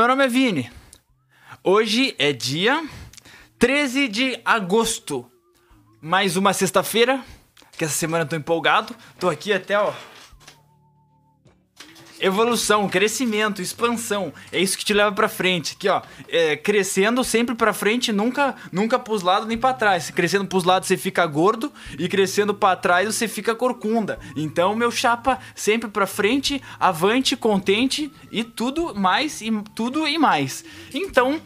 [0.00, 0.72] Meu nome é Vini.
[1.62, 2.82] Hoje é dia
[3.58, 5.30] 13 de agosto.
[6.00, 7.22] Mais uma sexta-feira.
[7.76, 8.96] Que essa semana eu tô empolgado.
[9.18, 9.92] Tô aqui até, ó.
[12.20, 14.32] Evolução, crescimento, expansão.
[14.52, 15.74] É isso que te leva pra frente.
[15.76, 16.02] Aqui, ó.
[16.28, 20.10] É, crescendo sempre pra frente, nunca, nunca pros lados nem pra trás.
[20.10, 24.18] Crescendo pros lados você fica gordo e crescendo pra trás você fica corcunda.
[24.36, 30.64] Então, meu chapa, sempre pra frente, avante, contente e tudo mais e tudo e mais.
[30.92, 31.40] Então,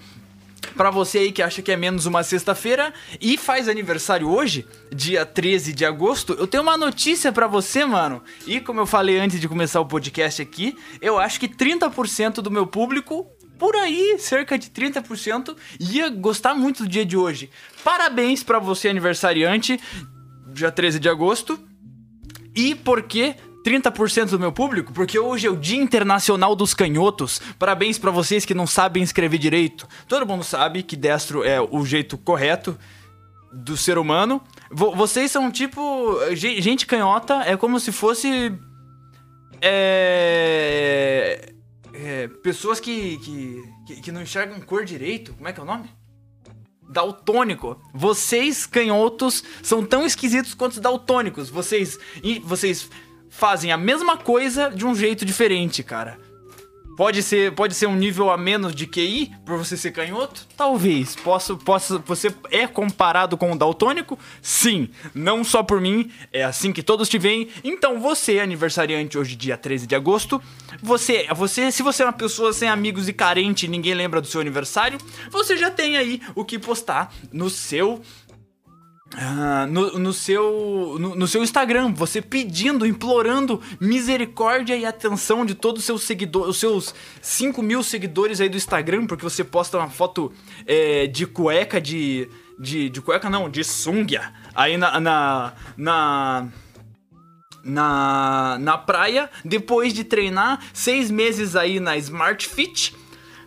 [0.77, 5.25] Pra você aí que acha que é menos uma sexta-feira e faz aniversário hoje, dia
[5.25, 8.23] 13 de agosto, eu tenho uma notícia pra você, mano.
[8.47, 12.51] E como eu falei antes de começar o podcast aqui, eu acho que 30% do
[12.51, 13.27] meu público,
[13.59, 17.51] por aí, cerca de 30%, ia gostar muito do dia de hoje.
[17.83, 19.81] Parabéns pra você, aniversariante,
[20.53, 21.59] dia 13 de agosto.
[22.57, 23.35] E porque
[23.65, 27.41] 30% do meu público, porque hoje é o Dia Internacional dos Canhotos.
[27.59, 29.89] Parabéns pra vocês que não sabem escrever direito.
[30.07, 32.79] Todo mundo sabe que destro é o jeito correto
[33.53, 34.43] do ser humano.
[34.71, 36.19] Vo- vocês são tipo.
[36.33, 38.53] ge- Gente canhota é como se fosse.
[39.63, 41.53] É.
[41.95, 45.33] é, pessoas que, que, que, não enxergam cor direito.
[45.35, 45.89] Como é que é o nome?
[46.89, 47.81] Daltônico.
[47.95, 51.49] Vocês, canhotos, são tão esquisitos quanto os daltônicos.
[51.49, 51.99] Vocês,
[52.45, 52.89] vocês
[53.37, 56.19] fazem a mesma coisa de um jeito diferente, cara.
[56.97, 60.47] Pode ser, pode ser um nível a menos de QI por você ser canhoto?
[60.57, 61.17] Talvez.
[61.17, 64.17] Posso, posso, você é comparado com o daltônico?
[64.41, 64.89] Sim.
[65.13, 67.49] Não só por mim, é assim que todos te veem.
[67.65, 70.41] Então você, aniversariante hoje, dia 13 de agosto,
[70.81, 74.41] você, você, se você é uma pessoa sem amigos e carente ninguém lembra do seu
[74.41, 74.99] aniversário,
[75.31, 78.01] você já tem aí o que postar no seu
[79.17, 85.55] ah, no, no seu no, no seu Instagram, você pedindo, implorando misericórdia e atenção de
[85.55, 89.79] todos os seus seguidores, os seus 5 mil seguidores aí do Instagram, porque você posta
[89.79, 90.33] uma foto
[90.67, 92.91] é, de cueca de, de.
[92.91, 94.99] de cueca não, de sunga aí na.
[95.01, 96.49] na, na
[97.67, 102.95] na, na praia, depois de treinar seis meses aí na Smart Fit,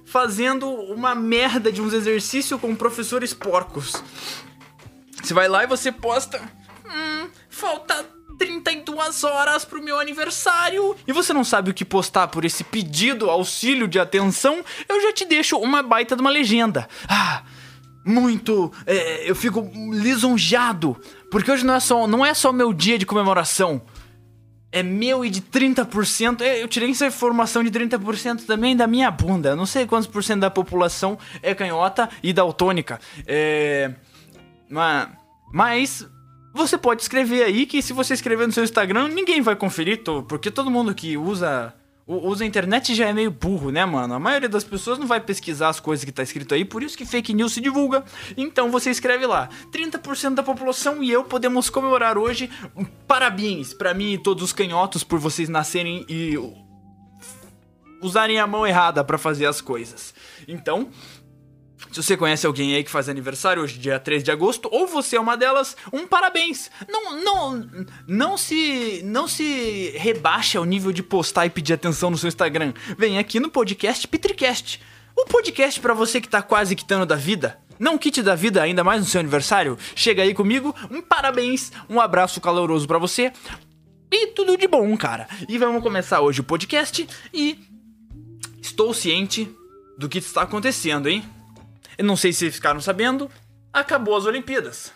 [0.06, 4.02] fazendo uma merda de uns exercícios com professores porcos.
[5.28, 6.40] Você vai lá e você posta.
[6.86, 8.06] Hum, falta
[8.40, 10.96] 32 horas pro meu aniversário.
[11.06, 14.64] E você não sabe o que postar por esse pedido, auxílio de atenção.
[14.88, 16.88] Eu já te deixo uma baita de uma legenda.
[17.10, 17.44] Ah,
[18.06, 18.72] muito.
[18.86, 20.96] é, eu fico lisonjeado.
[21.30, 23.82] Porque hoje não é só, não é só meu dia de comemoração.
[24.72, 26.40] É meu e de 30%.
[26.40, 29.58] é, Eu tirei essa informação de 30% também da minha bunda.
[29.58, 32.98] Não sei quantos por cento da população é canhota e daltônica.
[33.26, 33.92] É.
[34.70, 36.08] Mas,
[36.54, 40.52] você pode escrever aí que se você escrever no seu Instagram, ninguém vai conferir, porque
[40.52, 41.74] todo mundo que usa
[42.08, 44.14] usa a internet já é meio burro, né, mano?
[44.14, 46.98] A maioria das pessoas não vai pesquisar as coisas que tá escrito aí, por isso
[46.98, 48.06] que fake news se divulga.
[48.38, 49.50] Então você escreve lá.
[49.74, 52.50] 30% da população e eu podemos comemorar hoje.
[53.06, 56.36] Parabéns pra mim e todos os canhotos por vocês nascerem e
[58.02, 60.14] usarem a mão errada pra fazer as coisas.
[60.48, 60.90] Então,
[61.92, 65.16] se você conhece alguém aí que faz aniversário hoje, dia 3 de agosto, ou você
[65.16, 66.72] é uma delas, um parabéns.
[66.90, 67.70] Não, não,
[68.08, 72.74] não se, não se rebaixe ao nível de postar e pedir atenção no seu Instagram.
[72.98, 74.82] Vem aqui no podcast Petricast.
[75.16, 77.60] O podcast pra você que tá quase quitando da vida.
[77.80, 79.78] Não quite da vida ainda mais no seu aniversário.
[79.96, 83.32] Chega aí comigo, um parabéns, um abraço caloroso pra você.
[84.12, 85.28] E tudo de bom, cara.
[85.48, 87.60] E vamos começar hoje o podcast e
[88.62, 89.50] estou ciente
[89.98, 91.24] do que está acontecendo, hein?
[91.98, 93.30] Eu não sei se ficaram sabendo,
[93.74, 94.94] acabou as Olimpíadas.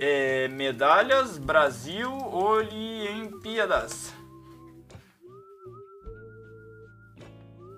[0.00, 4.14] É, medalhas Brasil Olimpíadas.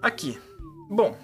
[0.01, 0.41] Aqui.
[0.89, 1.19] Bom,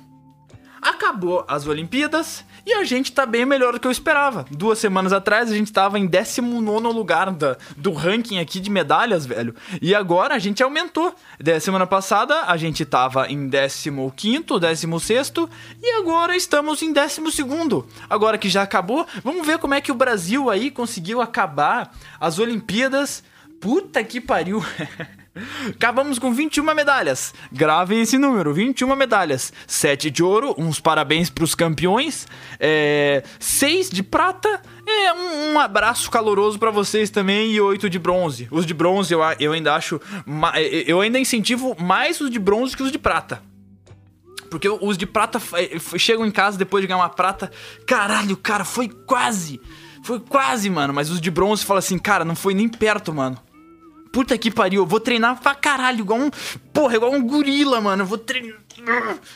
[0.83, 4.45] acabou as Olimpíadas e a gente tá bem melhor do que eu esperava.
[4.51, 9.25] Duas semanas atrás a gente tava em 19 lugar da, do ranking aqui de medalhas,
[9.25, 9.55] velho.
[9.81, 11.15] E agora a gente aumentou.
[11.39, 15.33] Da semana passada a gente tava em 15, 16
[15.81, 17.21] e agora estamos em 12.
[18.11, 22.41] Agora que já acabou, vamos ver como é que o Brasil aí conseguiu acabar as
[22.41, 23.23] Olimpíadas.
[23.61, 24.61] Puta que pariu.
[25.69, 27.35] Acabamos com 21 medalhas.
[27.53, 29.53] Gravem esse número: 21 medalhas.
[29.67, 32.27] 7 de ouro, uns parabéns pros campeões.
[32.59, 34.61] É, 6 de prata.
[34.87, 37.53] É, um, um abraço caloroso pra vocês também.
[37.53, 38.49] E 8 de bronze.
[38.51, 40.01] Os de bronze eu, eu ainda acho.
[40.87, 43.43] Eu ainda incentivo mais os de bronze que os de prata.
[44.51, 45.41] Porque os de prata
[45.99, 47.51] chegam em casa depois de ganhar uma prata.
[47.87, 49.61] Caralho, cara, foi quase.
[50.03, 50.95] Foi quase, mano.
[50.95, 53.39] Mas os de bronze falam assim, cara, não foi nem perto, mano.
[54.17, 56.31] Puta que pariu, eu vou treinar pra caralho, igual um.
[56.73, 58.03] Porra, igual um gorila, mano.
[58.03, 58.57] Eu vou treinar.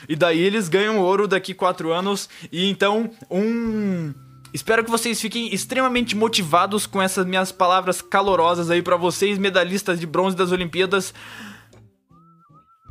[0.09, 2.31] E daí eles ganham ouro daqui quatro anos.
[2.51, 4.15] E então, um.
[4.55, 10.01] Espero que vocês fiquem extremamente motivados com essas minhas palavras calorosas aí para vocês, medalhistas
[10.01, 11.13] de bronze das Olimpíadas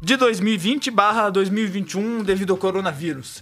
[0.04, 3.42] de 2020 barra 2021 devido ao coronavírus.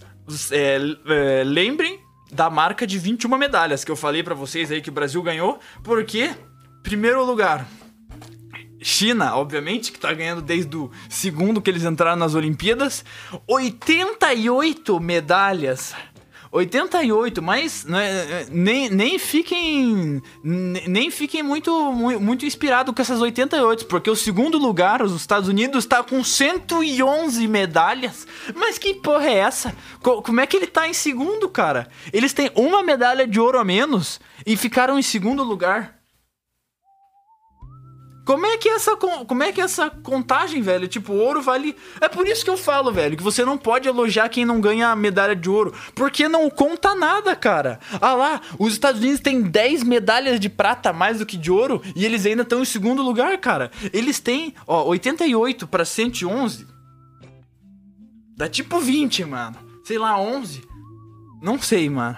[0.51, 2.00] É, é, lembrem
[2.31, 5.59] da marca de 21 medalhas que eu falei para vocês aí que o Brasil ganhou,
[5.83, 6.31] porque,
[6.81, 7.67] primeiro lugar,
[8.88, 13.04] China, obviamente, que tá ganhando desde o segundo que eles entraram nas Olimpíadas,
[13.45, 15.94] 88 medalhas
[16.50, 24.10] 88, mas né, nem, nem fiquem nem fiquem muito muito inspirados com essas 88, porque
[24.10, 28.25] o segundo lugar, os Estados Unidos, está com 111 medalhas.
[28.56, 29.75] Mas que porra é essa?
[30.01, 31.89] Como é que ele tá em segundo, cara?
[32.13, 35.96] Eles têm uma medalha de ouro a menos e ficaram em segundo lugar.
[38.27, 40.85] Como é que é essa como é que é essa contagem, velho?
[40.85, 41.74] Tipo, ouro vale.
[42.01, 44.89] É por isso que eu falo, velho, que você não pode elogiar quem não ganha
[44.89, 47.79] a medalha de ouro, porque não conta nada, cara.
[48.01, 51.81] Ah lá, os Estados Unidos têm 10 medalhas de prata mais do que de ouro
[51.95, 53.71] e eles ainda estão em segundo lugar, cara.
[53.94, 56.68] Eles têm, ó, 88 para 111.
[58.35, 59.56] Dá tipo 20, mano.
[59.85, 60.68] Sei lá, 11.
[61.41, 62.18] Não sei, mano.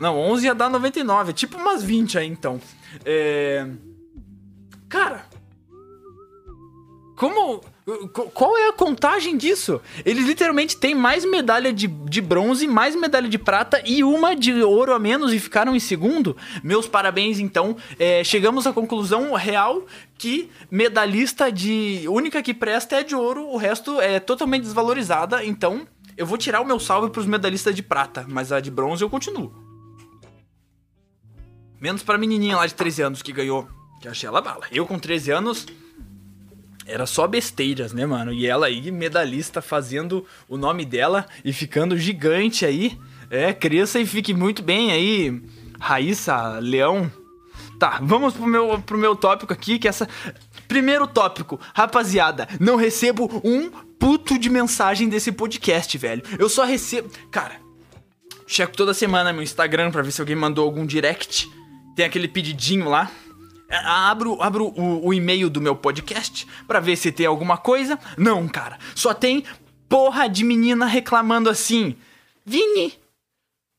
[0.00, 2.60] Não, 11 ia dar 99, é tipo umas 20 aí então.
[3.04, 3.64] É
[4.92, 5.24] Cara,
[7.16, 7.62] como.
[8.34, 9.80] Qual é a contagem disso?
[10.04, 14.62] Eles literalmente têm mais medalha de, de bronze, mais medalha de prata e uma de
[14.62, 16.36] ouro a menos e ficaram em segundo.
[16.62, 17.74] Meus parabéns, então.
[17.98, 19.82] É, chegamos à conclusão real
[20.18, 22.04] que medalhista de.
[22.06, 25.42] única que presta é de ouro, o resto é totalmente desvalorizada.
[25.42, 29.02] Então, eu vou tirar o meu salve pros medalhistas de prata, mas a de bronze
[29.02, 29.54] eu continuo.
[31.80, 33.66] Menos pra menininha lá de 13 anos que ganhou
[34.02, 34.66] que achei ela bala.
[34.70, 35.66] Eu com 13 anos
[36.84, 38.32] era só besteiras, né, mano?
[38.32, 42.98] E ela aí, medalhista, fazendo o nome dela e ficando gigante aí.
[43.30, 45.40] É, cresça e fique muito bem aí,
[45.80, 47.10] Raíssa Leão.
[47.78, 50.08] Tá, vamos pro meu, pro meu tópico aqui, que essa.
[50.68, 56.22] Primeiro tópico, rapaziada, não recebo um puto de mensagem desse podcast, velho.
[56.38, 57.08] Eu só recebo.
[57.30, 57.60] Cara,
[58.46, 61.48] checo toda semana meu Instagram pra ver se alguém mandou algum direct.
[61.94, 63.10] Tem aquele pedidinho lá.
[63.72, 67.98] É, abro, abro o, o e-mail do meu podcast para ver se tem alguma coisa.
[68.18, 68.78] Não, cara.
[68.94, 69.44] Só tem
[69.88, 71.96] porra de menina reclamando assim.
[72.44, 72.92] Vini,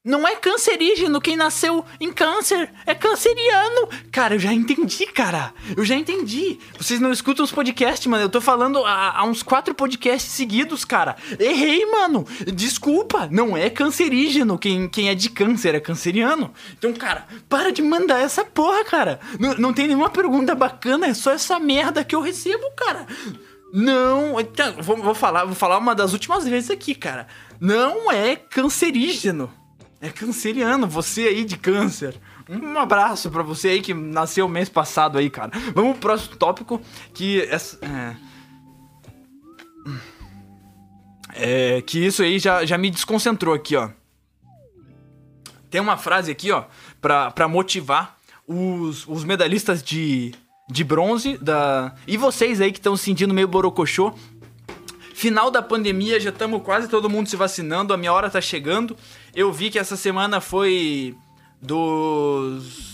[0.03, 3.87] não é cancerígeno quem nasceu em câncer, é canceriano.
[4.11, 5.53] Cara, eu já entendi, cara.
[5.77, 6.59] Eu já entendi.
[6.77, 8.23] Vocês não escutam os podcasts, mano.
[8.23, 11.15] Eu tô falando há, uns quatro podcasts seguidos, cara.
[11.39, 12.27] Errei, mano.
[12.53, 13.29] Desculpa.
[13.31, 16.53] Não é cancerígeno quem, quem é de câncer, é canceriano.
[16.77, 19.21] Então, cara, para de mandar essa porra, cara.
[19.39, 23.07] N não tem nenhuma pergunta bacana, é só essa merda que eu recebo, cara.
[23.71, 27.27] Não, então, vou, vou falar, vou falar uma das últimas vezes aqui, cara.
[27.59, 29.62] Não é cancerígeno.
[30.03, 32.19] É canceriano, você aí de câncer.
[32.49, 35.49] Um abraço para você aí que nasceu mês passado aí, cara.
[35.73, 36.81] Vamos pro próximo tópico,
[37.13, 38.15] que é,
[41.33, 43.91] é que isso aí já, já me desconcentrou aqui, ó.
[45.69, 46.65] Tem uma frase aqui, ó,
[46.99, 50.33] pra, pra motivar os, os medalhistas de,
[50.69, 51.95] de bronze da...
[52.05, 54.13] E vocês aí que estão se sentindo meio borocochô.
[55.13, 58.97] Final da pandemia, já estamos quase todo mundo se vacinando, a minha hora tá chegando.
[59.35, 61.15] Eu vi que essa semana foi
[61.61, 62.93] dos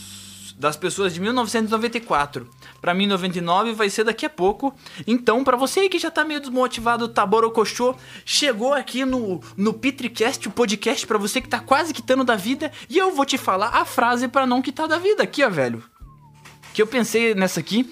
[0.59, 2.49] das pessoas de 1994.
[2.81, 4.75] Para mim 99 vai ser daqui a pouco.
[5.07, 7.95] Então, para você aí que já tá meio desmotivado, tá borocochô,
[8.25, 12.71] chegou aqui no no Pitricast, o podcast para você que tá quase quitando da vida,
[12.89, 15.81] e eu vou te falar a frase para não quitar da vida aqui, ó, velho.
[16.73, 17.89] Que eu pensei nessa aqui.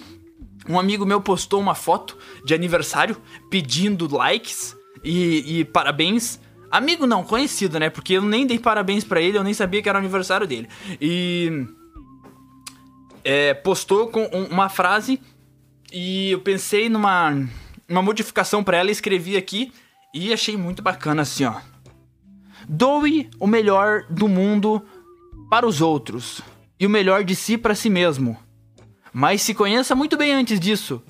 [0.68, 3.16] Um amigo meu postou uma foto de aniversário
[3.50, 7.88] pedindo likes e, e parabéns Amigo não, conhecido, né?
[7.88, 10.68] Porque eu nem dei parabéns para ele, eu nem sabia que era o aniversário dele.
[11.00, 11.66] E.
[13.24, 15.20] É, postou com uma frase
[15.92, 17.32] e eu pensei numa
[17.88, 19.72] uma modificação para ela, escrevi aqui
[20.14, 21.54] e achei muito bacana assim, ó.
[22.68, 24.82] Doe o melhor do mundo
[25.50, 26.42] para os outros
[26.78, 28.36] e o melhor de si para si mesmo.
[29.20, 31.02] Mas se conheça muito bem antes disso,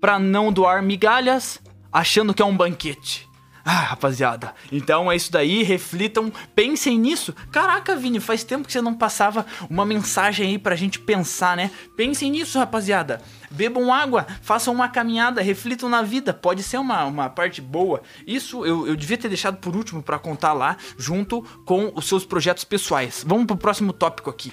[0.00, 1.60] para não doar migalhas
[1.92, 3.28] achando que é um banquete.
[3.62, 7.34] Ah, rapaziada, então é isso daí, reflitam, pensem nisso.
[7.52, 11.70] Caraca, Vini, faz tempo que você não passava uma mensagem aí pra gente pensar, né?
[11.94, 13.20] Pensem nisso, rapaziada.
[13.50, 18.00] Bebam água, façam uma caminhada, reflitam na vida, pode ser uma, uma parte boa.
[18.26, 22.24] Isso eu, eu devia ter deixado por último para contar lá, junto com os seus
[22.24, 23.22] projetos pessoais.
[23.26, 24.50] Vamos pro próximo tópico aqui.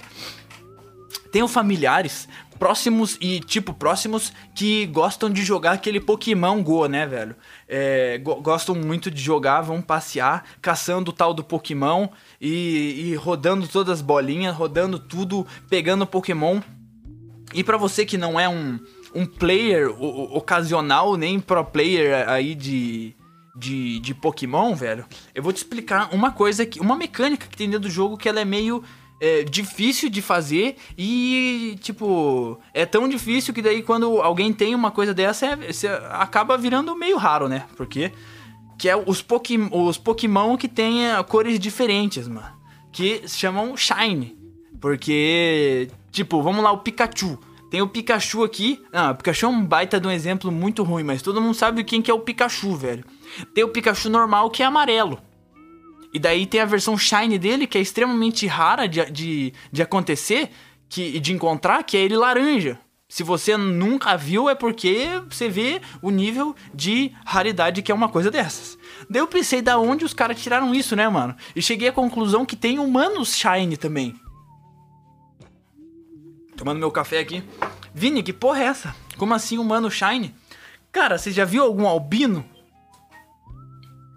[1.32, 2.28] Tenho familiares
[2.58, 7.36] próximos e, tipo, próximos que gostam de jogar aquele Pokémon Go, né, velho?
[7.68, 12.08] É, go gostam muito de jogar, vão passear, caçando o tal do Pokémon
[12.40, 16.60] e, e rodando todas as bolinhas, rodando tudo, pegando Pokémon.
[17.54, 18.78] E para você que não é um,
[19.14, 23.14] um player ocasional, nem pro player aí de,
[23.54, 25.04] de, de Pokémon, velho,
[25.34, 28.28] eu vou te explicar uma coisa, que, uma mecânica que tem dentro do jogo que
[28.28, 28.82] ela é meio
[29.22, 34.90] é, difícil de fazer e, tipo, é tão difícil que daí quando alguém tem uma
[34.90, 35.58] coisa dessa, é,
[36.10, 37.64] acaba virando meio raro, né?
[37.76, 38.10] Porque
[38.76, 42.52] que é os, Poké, os Pokémon que tem é, cores diferentes, mano.
[42.90, 44.36] Que se chamam Shine.
[44.80, 47.38] Porque, tipo, vamos lá, o Pikachu.
[47.70, 48.82] Tem o Pikachu aqui.
[48.92, 51.84] Ah, o Pikachu é um baita de um exemplo muito ruim, mas todo mundo sabe
[51.84, 53.04] quem que é o Pikachu, velho.
[53.54, 55.20] Tem o Pikachu normal que é amarelo.
[56.12, 60.50] E daí tem a versão Shine dele, que é extremamente rara de, de, de acontecer
[60.88, 62.78] que, de encontrar, que é ele laranja.
[63.08, 68.08] Se você nunca viu, é porque você vê o nível de raridade que é uma
[68.08, 68.78] coisa dessas.
[69.08, 71.36] Daí eu pensei da onde os caras tiraram isso, né, mano?
[71.54, 74.14] E cheguei à conclusão que tem humanos Shine também.
[76.56, 77.42] Tomando meu café aqui.
[77.94, 78.96] Vini, que porra é essa?
[79.18, 80.34] Como assim humano Shine?
[80.90, 82.44] Cara, você já viu algum albino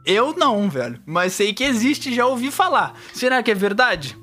[0.06, 1.02] eu não, velho.
[1.06, 2.94] Mas sei que existe, já ouvi falar.
[3.14, 4.18] Será que é verdade?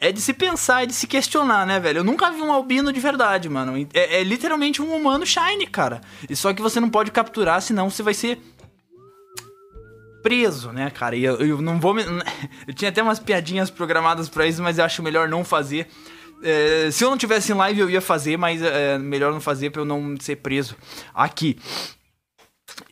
[0.00, 1.98] É de se pensar, é de se questionar, né, velho?
[1.98, 3.76] Eu nunca vi um albino de verdade, mano.
[3.94, 6.00] É, é literalmente um humano shine, cara.
[6.28, 8.40] E só que você não pode capturar, senão você vai ser
[10.22, 11.14] preso, né, cara?
[11.14, 12.02] E eu, eu não vou me...
[12.66, 15.88] Eu tinha até umas piadinhas programadas para isso, mas eu acho melhor não fazer.
[16.42, 19.70] É, se eu não tivesse em live, eu ia fazer, mas é melhor não fazer
[19.70, 20.76] pra eu não ser preso
[21.14, 21.58] aqui.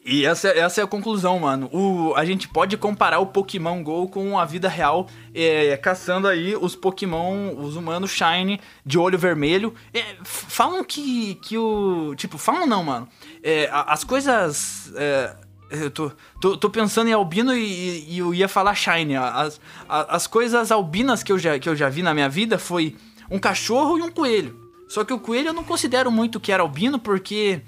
[0.04, 1.68] E essa, essa é a conclusão, mano.
[1.72, 6.56] O, a gente pode comparar o Pokémon GO com a vida real, é, caçando aí
[6.56, 9.74] os Pokémon, os humanos Shine de olho vermelho.
[9.92, 12.14] É, falam que, que o.
[12.16, 13.08] Tipo, falam não, mano.
[13.42, 14.92] É, as coisas.
[14.96, 15.36] É,
[15.70, 19.16] eu tô, tô, tô, pensando em albino e, e, eu ia falar Shine.
[19.16, 22.58] As, as, as coisas albinas que eu, já, que eu já vi na minha vida
[22.58, 22.96] foi
[23.30, 24.58] um cachorro e um coelho.
[24.88, 27.62] Só que o coelho eu não considero muito que era albino porque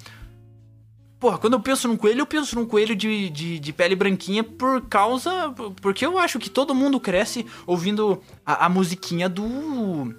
[1.22, 4.42] Porra, quando eu penso num coelho, eu penso num coelho de, de, de, pele branquinha
[4.42, 5.54] por causa.
[5.80, 10.12] Porque eu acho que todo mundo cresce ouvindo a, a musiquinha do.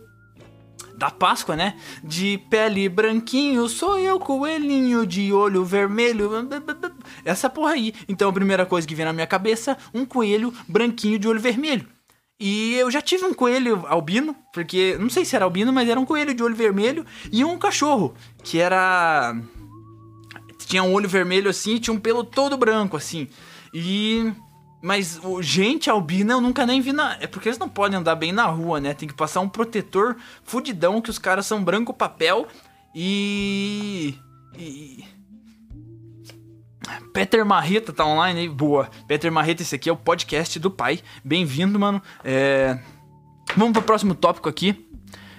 [0.96, 1.78] Da Páscoa, né?
[2.02, 6.32] De pele branquinho, sou eu, coelhinho de olho vermelho.
[7.26, 7.94] Essa porra aí.
[8.08, 11.86] Então a primeira coisa que vem na minha cabeça, um coelho branquinho de olho vermelho.
[12.40, 16.00] E eu já tive um coelho albino, porque não sei se era albino, mas era
[16.00, 19.36] um coelho de olho vermelho e um cachorro, que era
[20.74, 23.28] tinha um olho vermelho assim e tinha um pelo todo branco, assim.
[23.72, 24.34] E.
[24.82, 27.16] Mas gente albina eu nunca nem vi na.
[27.22, 28.94] É porque eles não podem andar bem na rua, né?
[28.94, 32.48] Tem que passar um protetor fudidão que os caras são branco papel
[32.94, 34.16] e.
[34.58, 35.06] E.
[37.14, 38.50] Peter Marreta tá online aí?
[38.50, 38.90] Boa.
[39.08, 41.00] Peter Marreta, esse aqui é o podcast do pai.
[41.24, 42.02] Bem-vindo, mano.
[42.24, 42.80] É...
[43.56, 44.90] Vamos pro próximo tópico aqui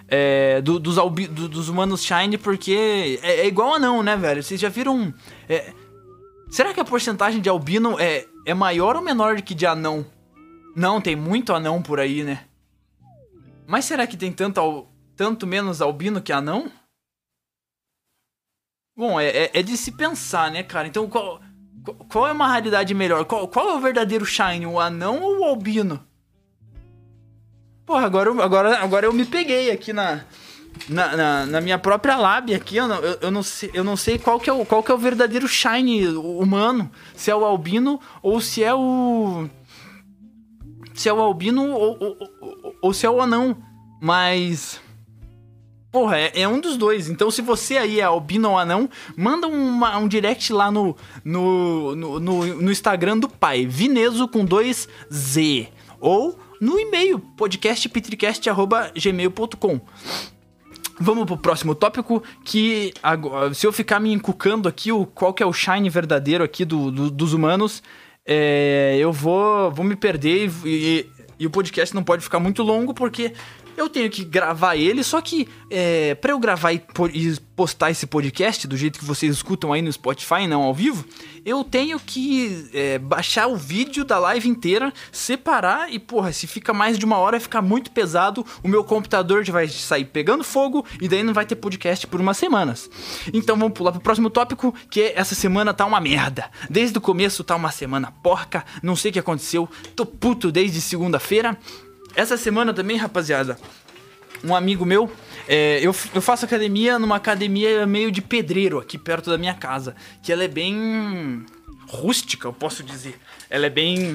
[0.09, 4.43] é, do, dos, albi, do, dos humanos Shine, porque é, é, igual anão, né, velho?
[4.43, 5.13] Vocês já viram.
[5.49, 5.73] É,
[6.51, 10.05] será que a porcentagem de albino é, é maior ou menor que de anão?
[10.77, 12.45] Não, tem muito anão por aí, né?
[13.67, 16.71] Mas será que tem tanto, tanto menos albino que anão?
[18.97, 20.87] Bom, é, é, é de se pensar, né, cara?
[20.87, 21.41] Então, qual,
[22.09, 23.25] qual é uma raridade melhor?
[23.25, 26.07] Qual, qual é o verdadeiro Shine, o anão ou o albino?
[27.87, 30.25] Porra, agora, agora, agora eu me peguei aqui na,
[30.89, 33.97] na, na, na, minha própria lábia aqui, eu não, eu, eu, não sei, eu não
[33.97, 36.91] sei qual que, é o, qual que é o verdadeiro shine humano.
[37.15, 39.49] Se é o albino ou se é o.
[40.95, 43.57] Se é o albino ou, ou, ou, ou se é o anão.
[44.01, 44.81] Mas.
[45.93, 47.09] Porra, é, é, um dos dois.
[47.11, 51.95] Então, se você aí é albino ou anão, manda uma, um direct lá no, no,
[51.95, 53.67] no, no, no Instagram do pai.
[53.67, 55.69] Vineso com dois Z.
[56.01, 59.81] Ou no e-mail podcastpetricast.gmail.com.
[60.99, 65.43] Vamos pro próximo tópico, que agora, se eu ficar me encucando aqui, o, qual que
[65.43, 67.83] é o shine verdadeiro aqui do, do dos humanos,
[68.25, 71.07] é, eu vou, vou me perder e, e,
[71.41, 73.35] e, o podcast não pode ficar muito longo, porque
[73.77, 76.81] eu tenho que gravar ele, só que é, para eu gravar e,
[77.55, 81.05] postar esse podcast do jeito que vocês escutam aí no Spotify, não ao vivo,
[81.45, 86.73] eu tenho que é, baixar o vídeo da live inteira, separar e, porra, se fica
[86.73, 90.43] mais de uma hora, vai ficar muito pesado, o meu computador já vai sair pegando
[90.43, 92.89] fogo e daí não vai ter podcast por umas semanas.
[93.33, 96.51] Então vamos pular pro próximo tópico, que é essa semana tá uma merda.
[96.71, 100.81] Desde o começo tá uma semana porca, não sei o que aconteceu, tô puto desde
[100.81, 101.59] segunda-feira.
[102.17, 103.59] Essa semana também, rapaziada,
[104.45, 105.11] um amigo meu
[105.49, 109.95] É, eu, eu faço academia numa academia meio de pedreiro aqui perto da minha casa.
[110.23, 111.45] Que ela é bem
[111.89, 113.19] rústica, eu posso dizer.
[113.51, 114.15] Ela é bem.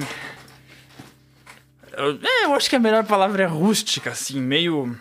[1.92, 4.96] É, eu acho que a melhor palavra é rústica, assim, meio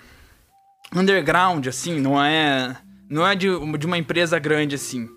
[0.95, 2.75] underground, assim, não é.
[3.09, 5.09] Não é de, de uma empresa grande, assim.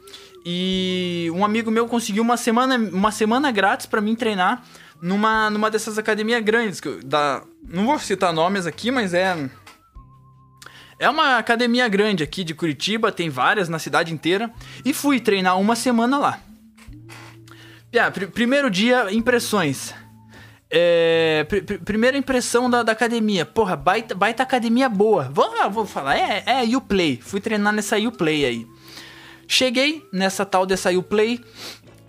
[0.44, 4.64] E um amigo meu conseguiu uma semana, uma semana grátis para mim treinar
[5.00, 6.80] numa, numa dessas academias grandes.
[6.80, 9.50] Que eu, da, não vou citar nomes aqui, mas é.
[11.02, 14.48] É uma academia grande aqui de Curitiba, tem várias na cidade inteira.
[14.84, 16.38] E fui treinar uma semana lá.
[18.14, 19.92] Pr primeiro dia, impressões.
[20.70, 23.44] É, pr pr primeira impressão da, da, academia.
[23.44, 25.28] Porra, baita, baita academia boa.
[25.34, 27.18] Vou, ah, vou falar, é, é Uplay.
[27.20, 28.64] Fui treinar nessa Uplay aí.
[29.48, 31.40] Cheguei nessa tal dessa Uplay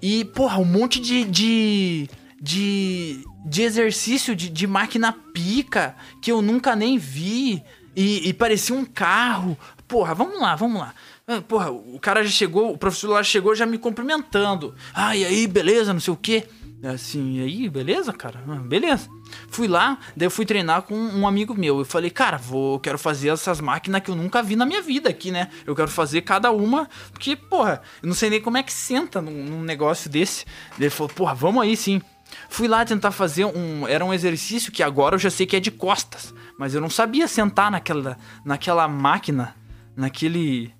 [0.04, 1.26] e, porra, um monte de.
[1.26, 2.10] de.
[2.40, 7.64] de, de exercício de, de máquina pica que eu nunca nem vi.
[7.96, 9.58] E, e parecia um carro.
[9.88, 10.94] Porra, vamos lá, vamos lá.
[11.28, 14.76] Ah, porra, o cara já chegou, o professor lá chegou já me cumprimentando.
[14.94, 16.48] Ah, e aí, beleza, não sei o quê.
[16.84, 18.44] Assim, e aí, beleza, cara?
[18.46, 19.08] Ah, beleza.
[19.48, 21.80] Fui lá, daí eu fui treinar com um amigo meu.
[21.80, 25.10] Eu falei, cara, vou, quero fazer essas máquinas que eu nunca vi na minha vida
[25.10, 25.50] aqui, né?
[25.66, 29.22] Eu quero fazer cada uma, porque, porra, eu não sei nem como é que senta
[29.22, 30.46] num, num negócio desse.
[30.78, 32.02] Ele falou, porra, vamos aí sim.
[32.50, 33.88] Fui lá tentar fazer um.
[33.88, 36.34] Era um exercício que agora eu já sei que é de costas.
[36.58, 39.56] Mas eu não sabia sentar naquela, naquela máquina,
[39.96, 40.74] naquele.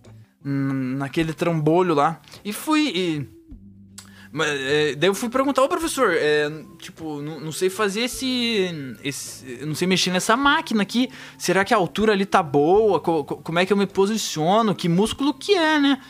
[0.44, 2.20] naquele trambolho lá.
[2.44, 2.92] E fui.
[2.96, 3.28] E,
[4.42, 9.60] é, daí eu fui perguntar, ô professor, é, tipo, não, sei fazer esse, esse.
[9.64, 11.10] Não sei mexer nessa máquina aqui.
[11.38, 13.00] Será que a altura ali tá boa?
[13.00, 14.74] Co, como é que eu me posiciono?
[14.74, 16.02] Que músculo que é, né?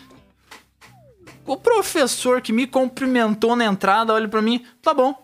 [1.45, 5.22] O professor que me cumprimentou na entrada olha para mim, tá bom.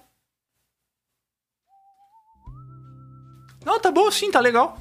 [3.69, 4.79] Não, tá bom sim, tá legal.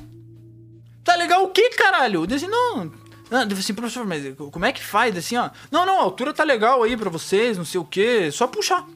[1.04, 2.22] Tá legal o que, caralho?
[2.22, 2.90] Eu disse, não,
[3.30, 5.14] não, assim, professor, mas como é que faz?
[5.14, 5.50] Assim, ó.
[5.70, 8.30] Não, não, a altura tá legal aí pra vocês, não sei o que.
[8.30, 8.86] Só puxar.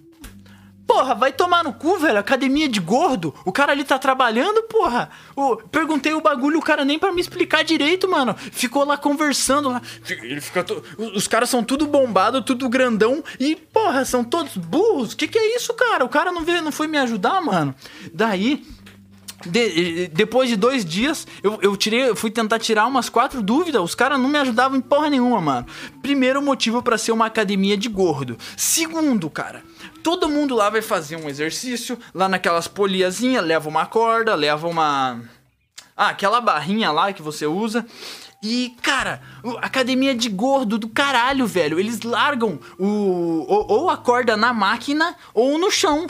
[0.86, 2.18] Porra, vai tomar no cu, velho.
[2.18, 3.34] Academia de gordo.
[3.44, 5.10] O cara ali tá trabalhando, porra.
[5.36, 8.34] O, perguntei o bagulho, o cara nem para me explicar direito, mano.
[8.34, 9.82] Ficou lá conversando lá.
[10.08, 10.82] Ele fica to...
[11.14, 13.22] Os caras são tudo bombado, tudo grandão.
[13.38, 15.12] E, porra, são todos burros.
[15.12, 16.02] Que que é isso, cara?
[16.02, 17.74] O cara não veio, não foi me ajudar, mano.
[18.12, 18.64] Daí,
[19.46, 23.82] de, depois de dois dias, eu, eu tirei, fui tentar tirar umas quatro dúvidas.
[23.82, 25.66] Os caras não me ajudavam em porra nenhuma, mano.
[26.00, 28.36] Primeiro motivo para ser uma academia de gordo.
[28.56, 29.62] Segundo, cara,
[30.02, 35.20] todo mundo lá vai fazer um exercício, lá naquelas poliazinhas, leva uma corda, leva uma.
[35.96, 37.86] Ah, aquela barrinha lá que você usa.
[38.42, 39.22] E, cara,
[39.60, 41.78] academia de gordo do caralho, velho.
[41.78, 46.08] Eles largam o, ou, ou a corda na máquina ou no chão.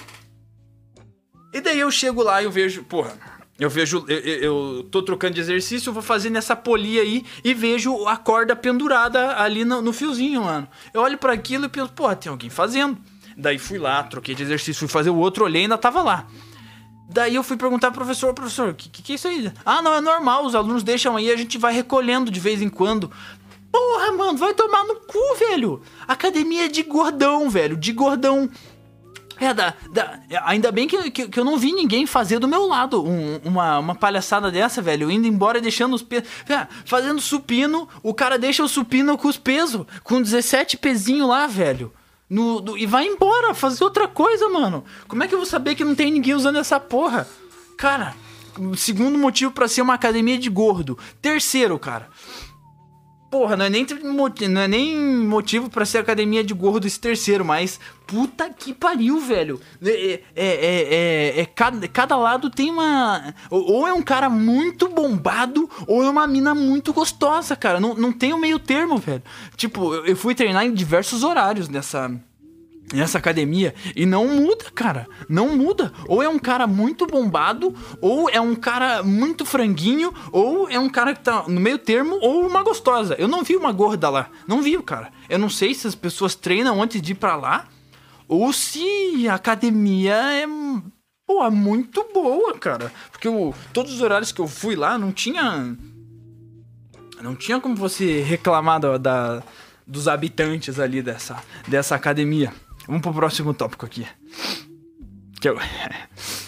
[1.53, 3.15] E daí eu chego lá e eu vejo, porra,
[3.59, 8.07] eu vejo, eu, eu tô trocando de exercício, vou fazer nessa polia aí e vejo
[8.07, 10.67] a corda pendurada ali no, no fiozinho, mano.
[10.93, 12.97] Eu olho para aquilo e penso, porra, tem alguém fazendo.
[13.37, 16.27] Daí fui lá, troquei de exercício, fui fazer o outro, olhei e ainda tava lá.
[17.09, 19.53] Daí eu fui perguntar pro professor, professor, o que, que, é isso aí?
[19.65, 22.69] Ah, não, é normal, os alunos deixam aí, a gente vai recolhendo de vez em
[22.71, 23.11] quando.
[23.71, 25.83] Porra, mano, vai tomar no cu, velho.
[26.07, 28.49] Academia de gordão, velho, de gordão.
[29.43, 32.65] É, da, da, ainda bem que, que, que, eu não vi ninguém fazer do meu
[32.65, 35.11] lado um, uma, uma palhaçada dessa, velho.
[35.11, 36.29] Indo embora e deixando os pesos.
[36.49, 41.49] É, fazendo supino, o cara deixa o supino com os pesos, com 17 pezinho lá,
[41.49, 41.93] velho.
[42.31, 44.85] No, do, e vai embora, fazer outra coisa, mano.
[45.09, 47.27] Como é que eu vou saber que não tem ninguém usando essa porra?
[47.77, 48.15] Cara,
[48.77, 50.97] segundo motivo para ser uma academia de gordo.
[51.21, 52.09] Terceiro, cara
[53.33, 53.87] porra, não é nem,
[54.51, 59.19] não é nem motivo para ser academia de gordo esse terceiro, mas puta que pariu,
[59.19, 59.59] velho.
[59.83, 60.95] É, é, é,
[61.37, 63.35] é, é cada, cada lado tem uma.
[63.49, 67.81] Ou é um cara muito bombado, ou é uma mina muito gostosa, cara.
[67.81, 69.23] Não, não tem o meio termo, velho.
[69.57, 72.15] Tipo, eu fui treinar em diversos horários nessa
[72.93, 75.09] nessa academia e não muda, cara.
[75.29, 75.93] Não muda.
[76.07, 80.89] Ou é um cara muito bombado, ou é um cara muito franguinho, ou é um
[80.89, 83.15] cara que tá no meio termo, ou uma gostosa.
[83.19, 84.29] Eu não vi uma gorda lá.
[84.47, 85.11] Não vi, cara.
[85.29, 87.67] Eu não sei se as pessoas treinam antes de ir pra lá,
[88.29, 90.47] ou se a academia é.
[91.27, 92.93] Pô, é muito boa, cara.
[93.11, 95.77] Porque eu, todos os horários que eu fui lá não tinha.
[97.23, 99.43] Não tinha como você reclamar da, da
[99.87, 102.53] dos habitantes ali dessa, dessa academia.
[102.87, 104.07] Vamos pro próximo tópico aqui.
[105.41, 105.59] Que eu...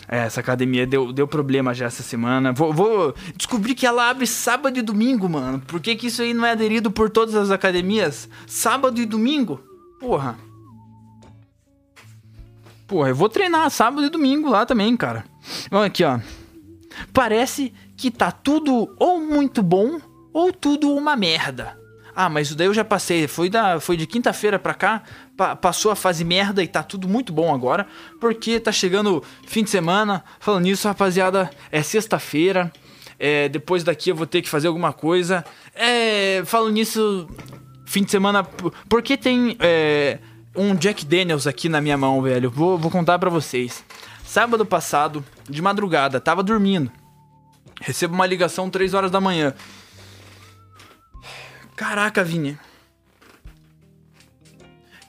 [0.07, 2.53] Essa academia deu, deu problema já essa semana.
[2.53, 5.61] Vou, vou, descobrir que ela abre sábado e domingo, mano.
[5.61, 8.29] Por que, que isso aí não é aderido por todas as academias?
[8.47, 9.61] Sábado e domingo?
[9.99, 10.39] Porra.
[12.87, 15.25] Porra, eu vou treinar sábado e domingo lá também, cara.
[15.71, 16.21] Olha aqui, ó.
[17.13, 19.99] Parece que tá tudo ou muito bom
[20.33, 21.79] ou tudo uma merda.
[22.15, 23.27] Ah, mas isso daí eu já passei.
[23.27, 25.03] Foi, da, foi de quinta-feira pra cá.
[25.37, 27.87] Pa, passou a fase merda e tá tudo muito bom agora.
[28.21, 30.25] Porque tá chegando fim de semana.
[30.39, 32.73] Falando nisso, rapaziada, é sexta-feira.
[33.19, 35.45] É, depois daqui eu vou ter que fazer alguma coisa.
[35.75, 37.29] É, falando nisso,
[37.87, 38.45] fim de semana.
[38.89, 40.19] Porque tem é,
[40.55, 42.51] um Jack Daniels aqui na minha mão, velho.
[42.51, 43.85] Vou, vou contar pra vocês.
[44.25, 46.91] Sábado passado, de madrugada, tava dormindo.
[47.81, 49.55] Recebo uma ligação 3 horas da manhã.
[51.77, 52.59] Caraca, Vini.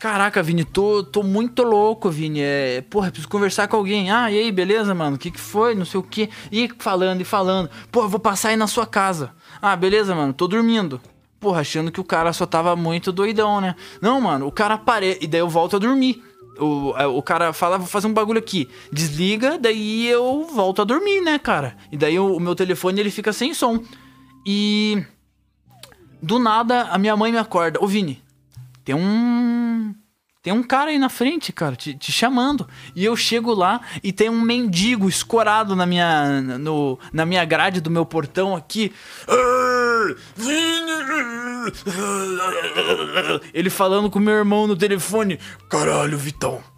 [0.05, 2.39] Caraca, Vini, tô, tô muito louco, Vini.
[2.39, 4.11] É, porra, preciso conversar com alguém.
[4.11, 5.15] Ah, e aí, beleza, mano?
[5.15, 5.73] O que, que foi?
[5.73, 6.29] Não sei o que.
[6.51, 7.71] E falando e falando.
[7.91, 9.31] Porra, vou passar aí na sua casa.
[9.59, 11.01] Ah, beleza, mano, tô dormindo.
[11.39, 13.73] Porra, achando que o cara só tava muito doidão, né?
[13.99, 15.23] Não, mano, o cara aparece.
[15.23, 16.21] E daí eu volto a dormir.
[16.59, 18.69] O, é, o cara fala, vou fazer um bagulho aqui.
[18.91, 21.77] Desliga, daí eu volto a dormir, né, cara?
[21.91, 23.83] E daí o, o meu telefone ele fica sem som.
[24.45, 25.03] E
[26.21, 27.79] do nada, a minha mãe me acorda.
[27.83, 28.23] Ô, Vini,
[28.85, 29.93] tem um.
[30.43, 32.69] Tem um cara aí na frente, cara, te, te, chamando.
[32.95, 37.81] E eu chego lá e tem um mendigo escorado na minha, no, na minha grade
[37.81, 38.93] do meu portão aqui.
[43.55, 45.39] Ele falando com meu irmão no telefone.
[45.67, 46.74] Caralho, Vitão.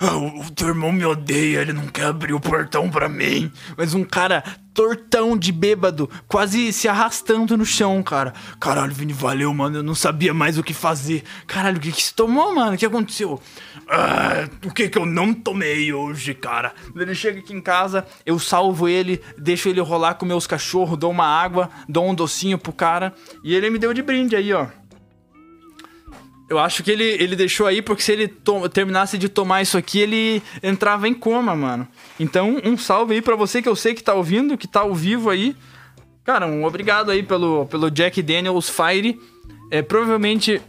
[0.00, 3.50] Ah, o teu irmão me odeia, ele não quer abrir o portão para mim.
[3.76, 8.32] Mas um cara tortão de bêbado, quase se arrastando no chão, cara.
[8.60, 9.78] Caralho, Vini, valeu, mano.
[9.78, 11.24] Eu não sabia mais o que fazer.
[11.48, 12.74] Caralho, o que que você tomou, mano?
[12.74, 13.40] O que aconteceu?
[13.88, 16.72] Ah, o que que eu não tomei hoje, cara?
[16.94, 21.10] Ele chega aqui em casa, eu salvo ele, deixo ele rolar com meus cachorros, dou
[21.10, 23.12] uma água, dou um docinho pro cara.
[23.42, 24.68] E ele me deu de brinde aí, ó.
[26.48, 28.28] Eu acho que ele, ele deixou aí porque se ele
[28.72, 31.86] terminasse de tomar isso aqui, ele entrava em coma, mano.
[32.18, 34.94] Então, um salve aí para você que eu sei que tá ouvindo, que tá ao
[34.94, 35.54] vivo aí.
[36.24, 39.20] Cara, um obrigado aí pelo, pelo Jack Daniels Fire.
[39.70, 40.60] É, provavelmente.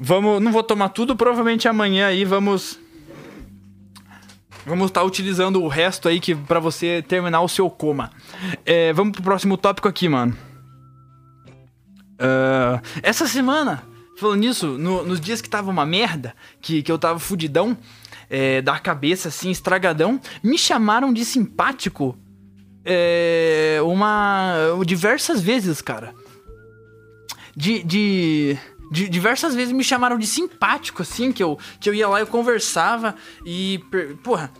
[0.00, 0.42] Vamos.
[0.42, 2.78] Não vou tomar tudo, provavelmente amanhã aí vamos.
[4.66, 8.10] Vamos estar tá utilizando o resto aí que para você terminar o seu coma.
[8.64, 10.36] É, vamos pro próximo tópico aqui, mano.
[12.22, 13.82] Uh, essa semana,
[14.16, 17.76] falando nisso, no, nos dias que tava uma merda, que, que eu tava fudidão,
[18.30, 22.16] é, da cabeça assim, estragadão, me chamaram de simpático
[22.84, 24.54] é, uma.
[24.86, 26.14] diversas vezes, cara.
[27.54, 28.58] De, de,
[28.90, 33.14] diversas vezes me chamaram de simpático, assim, que eu, que eu ia lá, eu conversava
[33.44, 33.80] e.
[34.22, 34.50] Porra.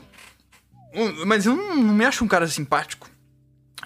[1.27, 3.09] Mas eu não, não me acho um cara simpático.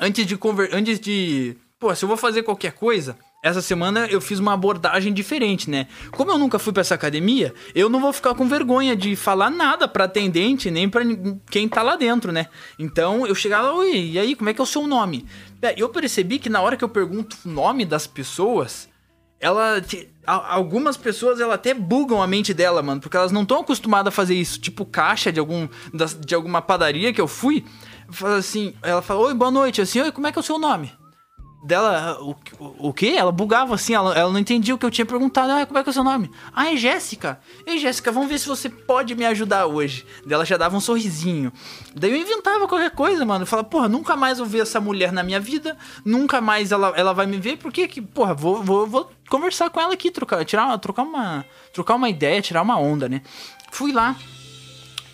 [0.00, 0.74] Antes de conver...
[0.74, 1.56] Antes de.
[1.78, 5.86] Pô, se eu vou fazer qualquer coisa, essa semana eu fiz uma abordagem diferente, né?
[6.10, 9.50] Como eu nunca fui para essa academia, eu não vou ficar com vergonha de falar
[9.50, 11.04] nada para atendente, nem para
[11.48, 12.48] quem tá lá dentro, né?
[12.76, 15.24] Então eu chegava, oi, e aí, como é que é o seu nome?
[15.76, 18.88] Eu percebi que na hora que eu pergunto o nome das pessoas,
[19.38, 19.80] ela
[20.26, 24.16] algumas pessoas ela até bugam a mente dela, mano, porque elas não estão acostumadas a
[24.16, 25.68] fazer isso, tipo caixa de algum
[26.18, 27.64] de alguma padaria que eu fui,
[28.10, 30.58] fala assim, ela fala: "Oi, boa noite", assim: "Oi, como é que é o seu
[30.58, 30.90] nome?"
[31.64, 33.14] Dela, o, o, o quê?
[33.16, 35.52] Ela bugava assim, ela, ela não entendia o que eu tinha perguntado.
[35.52, 36.30] Ah, como é que é o seu nome?
[36.54, 37.40] Ah, é Jéssica.
[37.66, 40.06] Ei, Jéssica, vamos ver se você pode me ajudar hoje.
[40.24, 41.52] Dela já dava um sorrisinho.
[41.94, 43.42] Daí eu inventava qualquer coisa, mano.
[43.42, 45.76] Eu falava, porra, nunca mais vou ver essa mulher na minha vida.
[46.04, 47.56] Nunca mais ela, ela vai me ver.
[47.58, 51.96] Porque que, porra, vou, vou, vou conversar com ela aqui, trocar, tirar, trocar, uma, trocar
[51.96, 53.22] uma ideia, tirar uma onda, né?
[53.70, 54.16] Fui lá.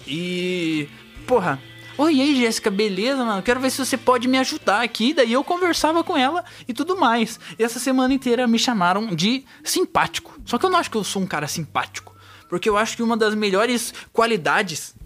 [0.07, 0.89] E.
[1.27, 1.59] Porra,
[2.03, 3.41] Oi, e aí, Jéssica, beleza, mano?
[3.45, 5.15] Quero ver se você pode me ajudar aqui.
[5.15, 7.39] Daí eu conversava com ela e tudo mais.
[7.57, 10.37] E essa semana inteira me chamaram de simpático.
[10.45, 12.13] Só que eu não acho que eu sou um cara simpático.
[12.49, 14.97] Porque eu acho que uma das melhores qualidades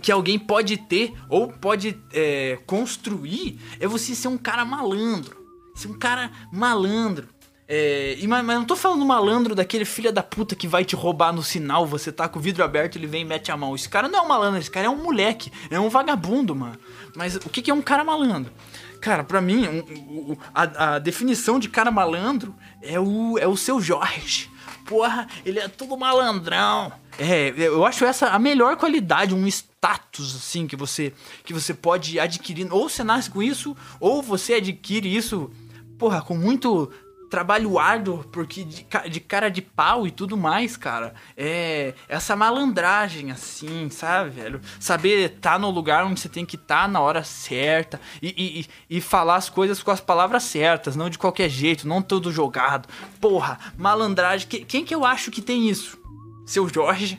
[0.00, 5.36] que alguém pode ter ou pode é, construir é você ser um cara malandro.
[5.74, 7.28] Ser um cara malandro.
[7.66, 10.94] É, e, mas, mas não tô falando malandro daquele filho da puta que vai te
[10.94, 13.74] roubar no sinal, você tá com o vidro aberto, ele vem e mete a mão.
[13.74, 16.78] Esse cara não é um malandro, esse cara é um moleque, é um vagabundo, mano.
[17.16, 18.52] Mas o que, que é um cara malandro?
[19.00, 23.56] Cara, pra mim, um, um, a, a, definição de cara malandro é o, é o
[23.56, 24.50] seu Jorge.
[24.86, 26.92] Porra, ele é todo malandrão.
[27.18, 31.12] É, eu acho essa a melhor qualidade, um status assim que você
[31.44, 32.70] que você pode adquirir.
[32.70, 35.50] Ou você nasce com isso, ou você adquire isso,
[35.98, 36.90] porra, com muito
[37.34, 41.12] trabalho árduo, porque de, de, cara de pau e tudo mais, cara.
[41.36, 44.60] É essa malandragem, assim, sabe, velho?
[44.78, 48.68] Saber estar tá no lugar onde você tem que estar tá na hora certa e,
[48.88, 52.30] e, e falar as coisas com as palavras certas, não de qualquer jeito, não tudo
[52.30, 52.88] jogado.
[53.20, 54.46] Porra, malandragem.
[54.46, 55.98] Que, quem que eu acho que tem isso?
[56.46, 57.18] Seu Jorge?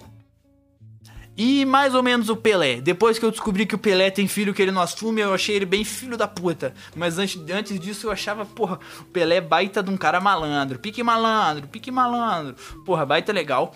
[1.38, 2.80] E mais ou menos o Pelé.
[2.80, 5.56] Depois que eu descobri que o Pelé tem filho que ele não assume, eu achei
[5.56, 6.74] ele bem filho da puta.
[6.96, 10.80] Mas antes, antes disso eu achava, porra, o Pelé baita de um cara malandro.
[10.80, 12.56] Pique malandro, pique malandro.
[12.86, 13.76] Porra, baita legal.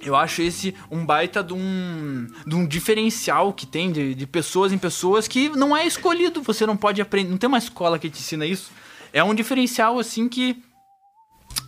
[0.00, 4.72] Eu acho esse um baita de um, de um diferencial que tem de, de pessoas
[4.72, 6.42] em pessoas que não é escolhido.
[6.42, 7.28] Você não pode aprender.
[7.28, 8.70] Não tem uma escola que te ensina isso.
[9.12, 10.62] É um diferencial assim que.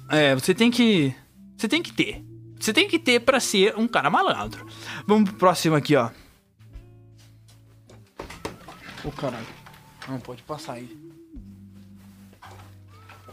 [0.09, 1.12] É, você tem que.
[1.57, 2.29] Você tem que ter.
[2.61, 4.66] Você tem que ter para ser um cara malandro.
[5.07, 6.11] Vamos pro próximo aqui, ó.
[9.03, 9.46] Ô oh, caralho.
[10.07, 10.94] Não pode passar aí.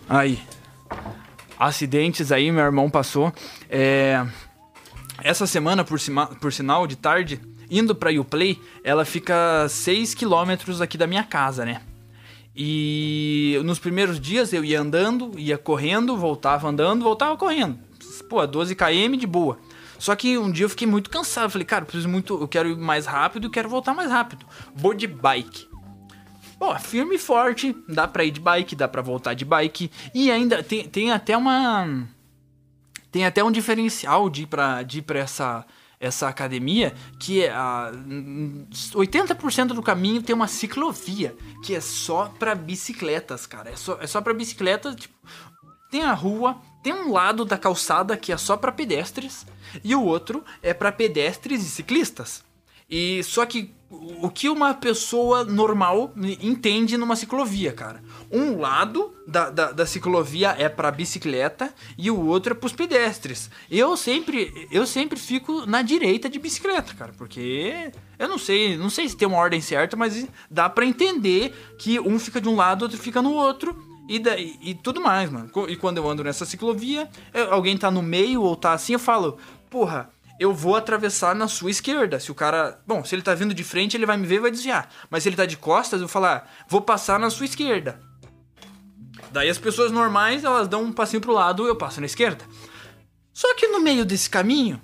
[0.08, 0.42] Aí.
[1.60, 3.34] Acidentes aí, meu irmão passou.
[3.70, 4.26] É.
[5.22, 6.00] Essa semana, por,
[6.40, 11.66] por sinal, de tarde, indo pra Uplay, ela fica 6 km aqui da minha casa,
[11.66, 11.82] né?
[12.56, 17.87] E nos primeiros dias eu ia andando, ia correndo, voltava andando, voltava correndo
[18.28, 19.58] pô, 12 km de boa.
[20.00, 21.50] Só que um dia eu fiquei muito cansado.
[21.50, 22.40] Falei, cara, eu preciso muito.
[22.40, 24.46] Eu quero ir mais rápido e quero voltar mais rápido.
[24.76, 25.68] Vou de bike.
[26.60, 27.76] Pô, firme e forte.
[27.88, 29.92] Dá pra ir de bike, dá pra voltar de bike.
[30.14, 32.08] E ainda tem, tem até uma.
[33.12, 35.66] Tem até um diferencial de ir pra, de ir pra essa,
[36.00, 36.94] essa academia.
[37.20, 37.52] Que é.
[37.52, 37.92] A,
[38.94, 41.36] 80% do caminho tem uma ciclovia.
[41.64, 43.70] Que é só pra bicicletas, cara.
[43.72, 44.96] É só, é só pra bicicletas.
[44.96, 45.16] Tipo,
[45.90, 49.46] tem a rua, tem um lado da calçada que é só para pedestres
[49.84, 52.44] e o outro é para pedestres e ciclistas.
[52.90, 56.12] E só que o que uma pessoa normal
[56.42, 58.04] entende numa ciclovia, cara?
[58.32, 62.74] Um lado da, da, da ciclovia é para bicicleta e o outro é para os
[62.74, 63.50] pedestres.
[63.70, 68.90] Eu sempre eu sempre fico na direita de bicicleta, cara, porque eu não sei, não
[68.90, 72.56] sei se tem uma ordem certa, mas dá para entender que um fica de um
[72.56, 75.50] lado, outro fica no outro e, daí, e tudo mais, mano.
[75.68, 77.10] E quando eu ando nessa ciclovia,
[77.50, 79.38] alguém tá no meio ou tá assim, eu falo,
[79.70, 82.20] porra, eu vou atravessar na sua esquerda.
[82.20, 82.80] Se o cara.
[82.86, 84.90] Bom, se ele tá vindo de frente, ele vai me ver e vai desviar.
[85.10, 88.00] Mas se ele tá de costas, eu vou falar, vou passar na sua esquerda.
[89.32, 92.46] Daí as pessoas normais, elas dão um passinho pro lado, eu passo na esquerda.
[93.34, 94.82] Só que no meio desse caminho,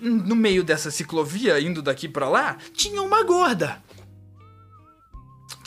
[0.00, 3.82] no meio dessa ciclovia, indo daqui para lá, tinha uma gorda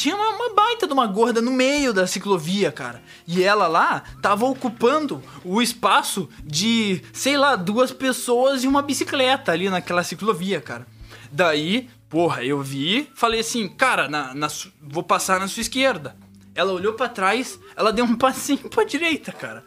[0.02, 3.04] tinha uma, uma, baita de uma gorda no meio da ciclovia, cara.
[3.28, 9.52] E ela lá tava ocupando o espaço de, sei lá, duas pessoas e uma bicicleta
[9.52, 10.88] ali naquela ciclovia, cara.
[11.32, 14.48] Daí, porra, eu vi, falei assim, cara, na, na
[14.82, 16.18] vou passar na sua esquerda.
[16.56, 19.64] Ela olhou para trás, ela deu um passinho pra direita, cara.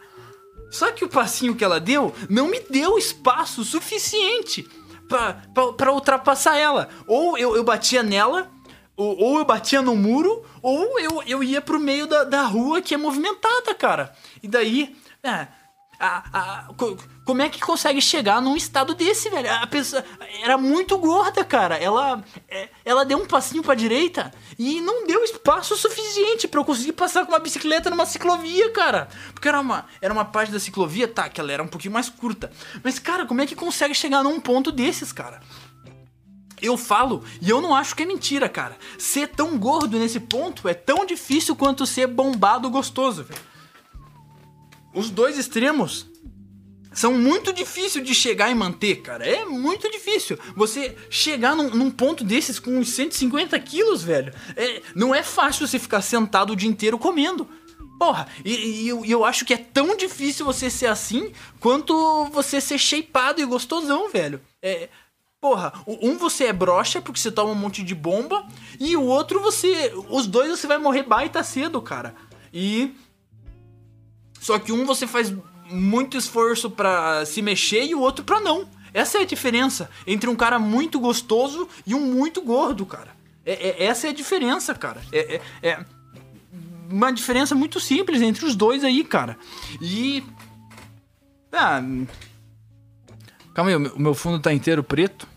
[0.69, 4.67] Só que o passinho que ela deu não me deu espaço suficiente
[5.07, 6.89] para ultrapassar ela.
[7.07, 8.53] Ou eu, eu batia nela
[8.95, 12.81] ou, ou eu batia no muro, ou eu, eu ia pro meio da, da rua
[12.81, 14.13] que é movimentada, cara.
[14.41, 14.95] E daí.
[15.23, 15.47] É,
[15.99, 16.73] a, a,
[17.25, 19.51] como é que consegue chegar num estado desse, velho?
[19.51, 20.03] A pessoa
[20.43, 21.75] era muito gorda, cara.
[21.75, 26.65] Ela, é, ela deu um passinho pra direita e não deu espaço suficiente para eu
[26.65, 29.07] conseguir passar com uma bicicleta numa ciclovia, cara.
[29.33, 32.09] Porque era uma, era uma parte da ciclovia, tá, que ela era um pouquinho mais
[32.09, 32.51] curta.
[32.83, 35.41] Mas, cara, como é que consegue chegar num ponto desses, cara?
[36.65, 38.77] Eu falo, e eu não acho que é mentira, cara.
[38.97, 43.41] Ser tão gordo nesse ponto é tão difícil quanto ser bombado gostoso, velho.
[44.93, 46.07] Os dois extremos
[46.95, 49.27] são muito difíceis de chegar e manter, cara.
[49.27, 50.39] É muito difícil.
[50.55, 54.33] Você chegar num, num ponto desses com uns 150 quilos, velho.
[54.55, 57.47] É, não é fácil você ficar sentado o dia inteiro comendo.
[57.99, 62.59] Porra, e, e eu, eu, acho que é tão difícil você ser assim quanto você
[62.59, 64.41] ser shapeado e gostosão, velho.
[64.61, 64.89] É,
[65.45, 68.47] Porra, um você é broxa porque você toma um monte de bomba,
[68.79, 69.93] e o outro você.
[70.09, 72.15] Os dois você vai morrer baita cedo, cara.
[72.51, 72.95] E.
[74.41, 75.31] Só que um você faz
[75.69, 78.67] muito esforço para se mexer e o outro para não.
[78.91, 83.15] Essa é a diferença entre um cara muito gostoso e um muito gordo, cara.
[83.45, 84.99] É, é essa é a diferença, cara.
[85.11, 85.85] É, é, é,
[86.89, 89.37] uma diferença muito simples entre os dois aí, cara.
[89.79, 90.23] E.
[91.51, 91.83] Ah,
[93.55, 95.34] Calma aí, o meu fundo tá inteiro preto.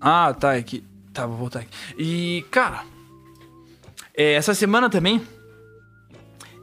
[0.00, 0.84] Ah, tá, aqui.
[1.12, 1.70] Tá, vou voltar aqui.
[1.98, 2.84] E, cara,
[4.14, 5.26] é, essa semana também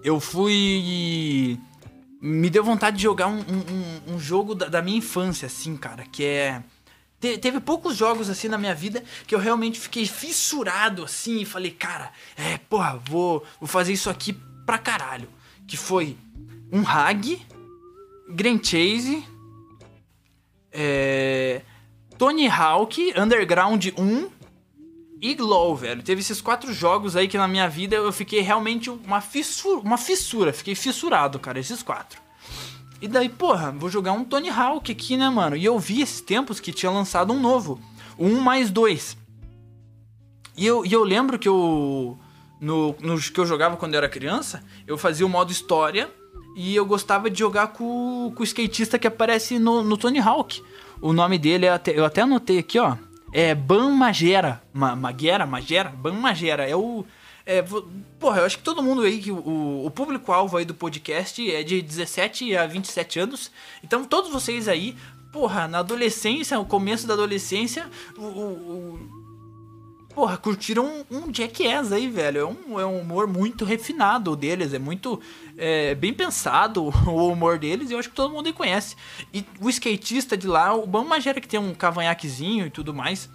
[0.03, 1.59] eu fui.
[2.21, 6.03] Me deu vontade de jogar um, um, um jogo da, da, minha infância, assim, cara,
[6.05, 6.63] que é.
[7.19, 11.45] Te, teve poucos jogos assim na minha vida que eu realmente fiquei fissurado assim e
[11.45, 14.33] falei, cara, é, porra, vou, vou fazer isso aqui
[14.65, 15.29] pra caralho.
[15.67, 16.17] Que foi
[16.71, 17.41] um Hag,
[18.29, 19.23] Grand Chase
[20.77, 21.61] é,
[22.17, 24.29] Tony Hawk, Underground 1
[25.21, 26.01] e Glow, velho.
[26.01, 29.97] Teve esses quatro jogos aí que na minha vida eu fiquei realmente uma fissura, uma
[29.97, 30.53] fissura.
[30.53, 32.21] Fiquei fissurado, cara, esses quatro.
[33.01, 35.55] E daí, porra, vou jogar um Tony Hawk aqui, né, mano?
[35.55, 37.79] E eu vi esses tempos que tinha lançado um novo.
[38.17, 39.17] Um mais dois.
[40.57, 42.17] E eu, e eu lembro que eu.
[42.61, 46.09] No, no que eu jogava quando eu era criança, eu fazia o modo história
[46.55, 50.63] e eu gostava de jogar com, com o skatista que aparece no, no Tony Hawk.
[51.01, 52.95] O nome dele, é eu até anotei aqui, ó.
[53.33, 54.61] É Ban Magera.
[54.73, 55.45] Ma, Magera?
[55.45, 55.89] Magera?
[55.89, 56.67] Ban Magera.
[56.67, 57.05] É o.
[57.45, 57.63] É,
[58.19, 61.61] porra, eu acho que todo mundo aí, que o, o público-alvo aí do podcast é
[61.61, 63.51] de 17 a 27 anos.
[63.83, 64.95] Então, todos vocês aí,
[65.31, 69.14] porra, na adolescência, no começo da adolescência, o, o,
[70.35, 72.39] porra, curtiram um, um Jackass aí, velho.
[72.39, 75.19] É um, é um humor muito refinado deles, é muito
[75.57, 78.95] é, bem pensado o humor deles e eu acho que todo mundo conhece.
[79.33, 83.29] E o skatista de lá, o Bam Magera que tem um cavanhaquezinho e tudo mais.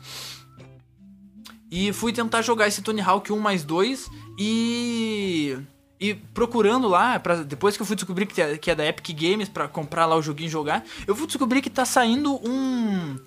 [1.71, 5.59] E fui tentar jogar esse Tony Hawk 1 mais 2 e.
[6.03, 9.15] E procurando lá, pra, depois que eu fui descobrir que, é, que é da Epic
[9.15, 13.19] Games para comprar lá o joguinho e jogar, eu fui descobrir que tá saindo um.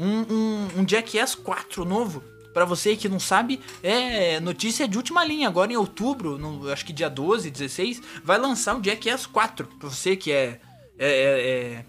[0.00, 5.24] Um, um, um Jackass 4 novo para você que não sabe, é notícia de última
[5.24, 5.48] linha.
[5.48, 9.66] Agora em outubro, no, acho que dia 12, 16, vai lançar o Jackass 4.
[9.78, 10.60] Pra você que é,
[10.98, 11.84] é, é, é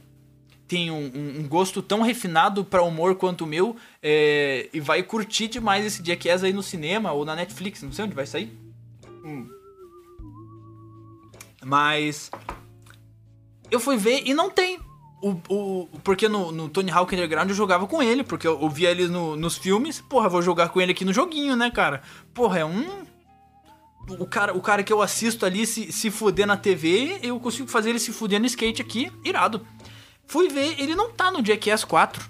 [0.70, 5.48] tem um, um, gosto tão refinado para humor quanto o meu é, e vai curtir
[5.48, 8.56] demais esse Jackass aí no cinema ou na Netflix, não sei onde vai sair.
[9.26, 9.50] Hum.
[11.66, 12.30] Mas
[13.72, 14.80] eu fui ver e não tem.
[15.22, 18.70] O, o, porque no, no Tony Hawk Underground eu jogava com ele, porque eu, eu
[18.70, 20.00] via ele no, nos filmes.
[20.00, 22.02] Porra, vou jogar com ele aqui no joguinho, né, cara?
[22.34, 23.04] Porra, é um.
[24.18, 27.68] O cara, o cara que eu assisto ali se, se fuder na TV, eu consigo
[27.68, 29.66] fazer ele se fuder no skate aqui, irado.
[30.26, 32.24] Fui ver, ele não tá no Jackass 4.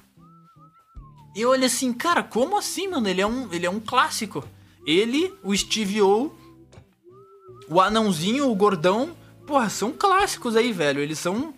[1.36, 3.08] E eu olhei assim, cara, como assim, mano?
[3.08, 4.44] Ele é um, ele é um clássico.
[4.86, 6.34] Ele, o Steve O,
[7.70, 11.02] o anãozinho, o gordão, porra, são clássicos aí, velho.
[11.02, 11.54] Eles são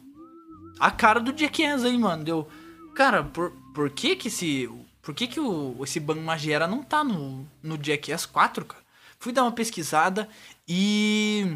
[0.82, 2.24] a cara do Jackass aí, mano.
[2.24, 2.48] Deu.
[2.96, 4.68] Cara, por, por que que esse.
[5.02, 8.84] Por que que o, esse Ban Magera não tá no, no Jackass 4, cara?
[9.20, 10.28] Fui dar uma pesquisada
[10.68, 11.56] e.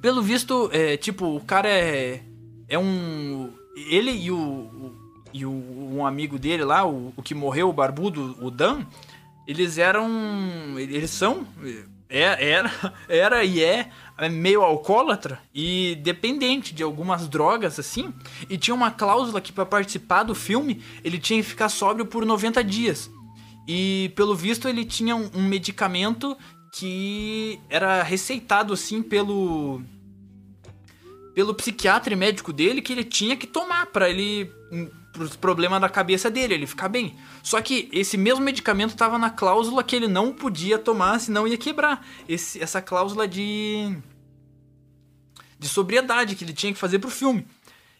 [0.00, 2.22] Pelo visto, é, tipo, o cara é.
[2.68, 3.52] É um.
[3.76, 4.38] Ele e o.
[4.38, 5.02] o
[5.34, 8.84] e o, um amigo dele lá, o, o que morreu, o barbudo, o Dan,
[9.46, 10.08] eles eram.
[10.78, 11.46] Eles são.
[12.14, 12.70] É, era,
[13.08, 18.12] era e é é meio alcoólatra e dependente de algumas drogas assim,
[18.48, 22.24] e tinha uma cláusula que para participar do filme ele tinha que ficar sóbrio por
[22.24, 23.10] 90 dias.
[23.66, 26.36] E pelo visto ele tinha um, um medicamento
[26.74, 29.82] que era receitado assim pelo
[31.34, 34.52] pelo psiquiatra e médico dele que ele tinha que tomar para ele
[35.12, 37.16] pros problemas da cabeça dele, ele ficar bem.
[37.42, 41.58] Só que esse mesmo medicamento estava na cláusula que ele não podia tomar, senão ia
[41.58, 42.06] quebrar.
[42.28, 43.96] Esse, essa cláusula de
[45.58, 47.46] de sobriedade que ele tinha que fazer pro filme.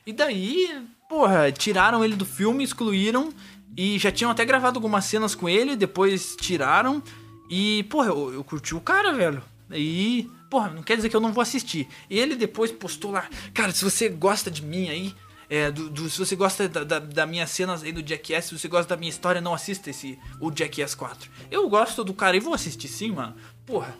[0.04, 3.32] E daí, porra, tiraram ele do filme, excluíram
[3.76, 7.00] e já tinham até gravado algumas cenas com ele, depois tiraram
[7.48, 9.40] e, porra, eu, eu curti o cara, velho.
[9.70, 11.86] E, porra, não quer dizer que eu não vou assistir.
[12.10, 15.14] E ele depois postou lá, cara, se você gosta de mim aí,
[15.52, 18.58] é, do, do, se você gosta da, da, da minha cenas aí do Jackass, se
[18.58, 21.30] você gosta da minha história, não assista esse o Jackass 4.
[21.50, 23.34] Eu gosto do cara e vou assistir sim, mano.
[23.66, 23.94] Porra,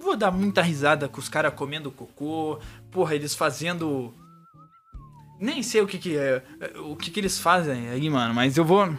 [0.00, 2.58] vou dar muita risada com os caras comendo cocô,
[2.90, 4.12] porra, eles fazendo
[5.38, 6.42] nem sei o que que é,
[6.84, 8.92] o que que eles fazem aí, mano, mas eu vou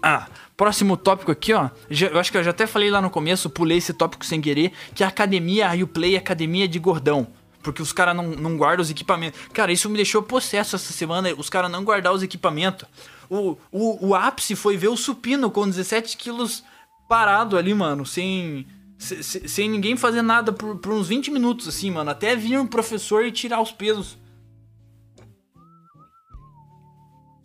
[0.00, 1.68] ah, próximo tópico aqui, ó.
[1.90, 4.40] Já, eu acho que eu já até falei lá no começo, pulei esse tópico sem
[4.40, 7.26] querer, que é a academia, a Uplay Academia de Gordão.
[7.64, 9.40] Porque os caras não, não guardam os equipamentos.
[9.52, 12.86] Cara, isso me deixou possesso essa semana, os caras não guardar os equipamentos.
[13.28, 16.62] O, o, o ápice foi ver o supino com 17 quilos
[17.08, 18.66] parado ali, mano, sem,
[18.98, 22.10] sem, sem ninguém fazer nada por, por uns 20 minutos, assim, mano.
[22.10, 24.18] Até vir um professor e tirar os pesos.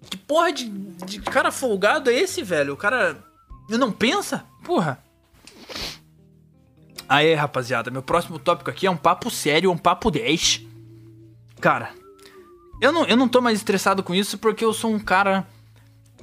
[0.10, 2.74] Que porra de, de cara folgado é esse, velho?
[2.74, 3.24] O cara
[3.70, 4.46] não pensa?
[4.66, 5.02] Porra.
[7.10, 10.62] Aí, rapaziada, meu próximo tópico aqui é um papo sério, um papo 10.
[11.60, 11.92] Cara,
[12.80, 15.48] eu não, eu não tô mais estressado com isso porque eu sou um cara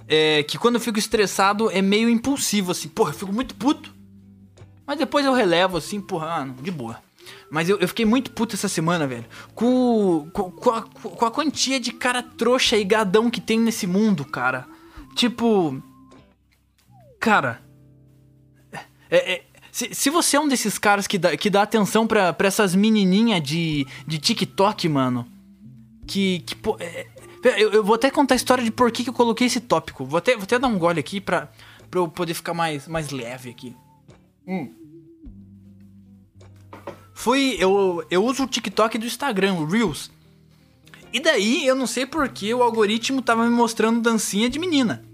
[0.07, 2.89] é, que quando eu fico estressado é meio impulsivo, assim.
[2.89, 3.93] Porra, eu fico muito puto.
[4.87, 7.03] Mas depois eu relevo, assim, porra, ah, de boa.
[7.51, 9.27] Mas eu, eu fiquei muito puto essa semana, velho.
[9.57, 13.89] Com, com, com, a, com a quantia de cara trouxa e gadão que tem nesse
[13.89, 14.67] mundo, cara.
[15.17, 15.83] Tipo.
[17.19, 17.61] Cara.
[19.11, 19.46] É, é,
[19.77, 22.75] se, se você é um desses caras que dá, que dá atenção pra, pra essas
[22.75, 25.31] menininhas de, de TikTok, mano.
[26.07, 26.39] Que.
[26.47, 27.07] que pô, é,
[27.59, 30.07] eu, eu, vou até contar a história de por que, que eu coloquei esse tópico.
[30.07, 31.53] Vou até, vou até dar um gole aqui pra,
[31.91, 33.77] pra eu poder ficar mais, mais leve aqui.
[34.49, 34.73] Hum.
[37.13, 37.57] Fui.
[37.59, 40.11] Eu, eu uso o TikTok do Instagram, o Reels.
[41.13, 45.06] E daí, eu não sei porque o algoritmo tava me mostrando dancinha de menina.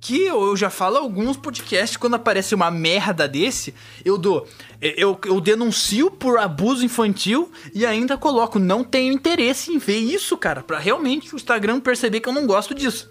[0.00, 3.74] Que eu já falo alguns podcasts, quando aparece uma merda desse,
[4.04, 4.46] eu dou.
[4.80, 10.38] Eu, eu denuncio por abuso infantil e ainda coloco, não tenho interesse em ver isso,
[10.38, 10.62] cara.
[10.62, 13.10] Pra realmente o Instagram perceber que eu não gosto disso.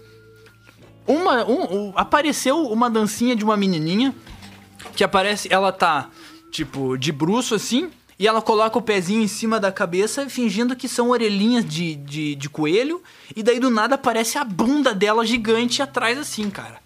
[1.06, 4.14] Uma, um, um, apareceu uma dancinha de uma menininha
[4.94, 6.10] que aparece, ela tá,
[6.50, 7.90] tipo, de bruxo assim,
[8.20, 12.34] e ela coloca o pezinho em cima da cabeça, fingindo que são orelhinhas de, de,
[12.34, 13.02] de coelho.
[13.34, 16.82] E daí do nada aparece a bunda dela gigante atrás, assim, cara.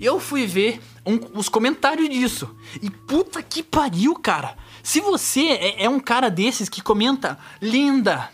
[0.00, 2.52] Eu fui ver um, os comentários disso.
[2.82, 4.56] E puta que pariu, cara.
[4.82, 8.28] Se você é, é um cara desses que comenta linda,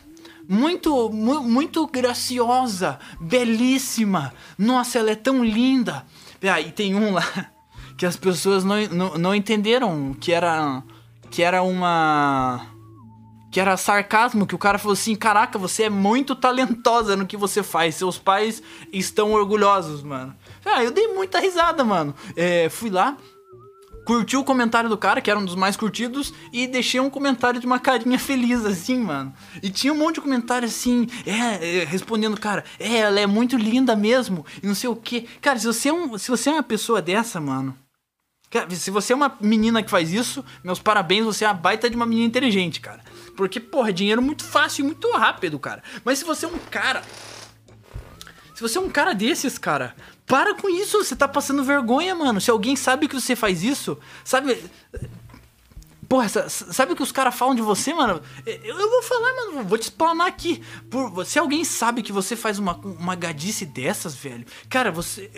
[0.49, 4.33] muito, mu muito graciosa, belíssima.
[4.57, 6.07] Nossa, ela é tão linda.
[6.43, 7.51] Ah, e tem um lá
[7.99, 10.83] que as pessoas não, não, não entenderam que era
[11.37, 12.67] que era uma
[13.53, 17.37] que era sarcasmo, que o cara falou assim: "Caraca, você é muito talentosa no que
[17.37, 17.95] você faz.
[17.95, 20.35] Seus pais estão orgulhosos, mano".
[20.65, 22.15] Ah, eu dei muita risada, mano.
[22.35, 23.19] É, fui lá,
[24.07, 27.61] curti o comentário do cara, que era um dos mais curtidos, e deixei um comentário
[27.61, 29.35] de uma carinha feliz, assim, mano.
[29.63, 33.59] E tinha um monte de comentário assim, é, é respondendo, cara, é, ela é muito
[33.59, 35.29] linda mesmo, e não sei o que.
[35.43, 37.77] Cara, se você é, um, se você é uma pessoa dessa, mano,
[38.71, 41.97] se você é uma menina que faz isso, meus parabéns, você é uma baita de
[41.97, 43.01] uma menina inteligente, cara.
[43.37, 45.83] Porque, porra, dinheiro muito fácil e muito rápido, cara.
[46.05, 47.03] Mas se você é um cara.
[48.55, 49.95] Se você é um cara desses, cara,
[50.27, 52.41] para com isso, você tá passando vergonha, mano.
[52.41, 54.59] Se alguém sabe que você faz isso, sabe.
[56.09, 58.21] Porra, sabe o que os caras falam de você, mano?
[58.45, 60.63] Eu, eu, vou falar, mano, vou te explanar aqui.
[60.89, 65.31] Por, se alguém sabe que você faz uma, uma gadice dessas, velho, cara, você.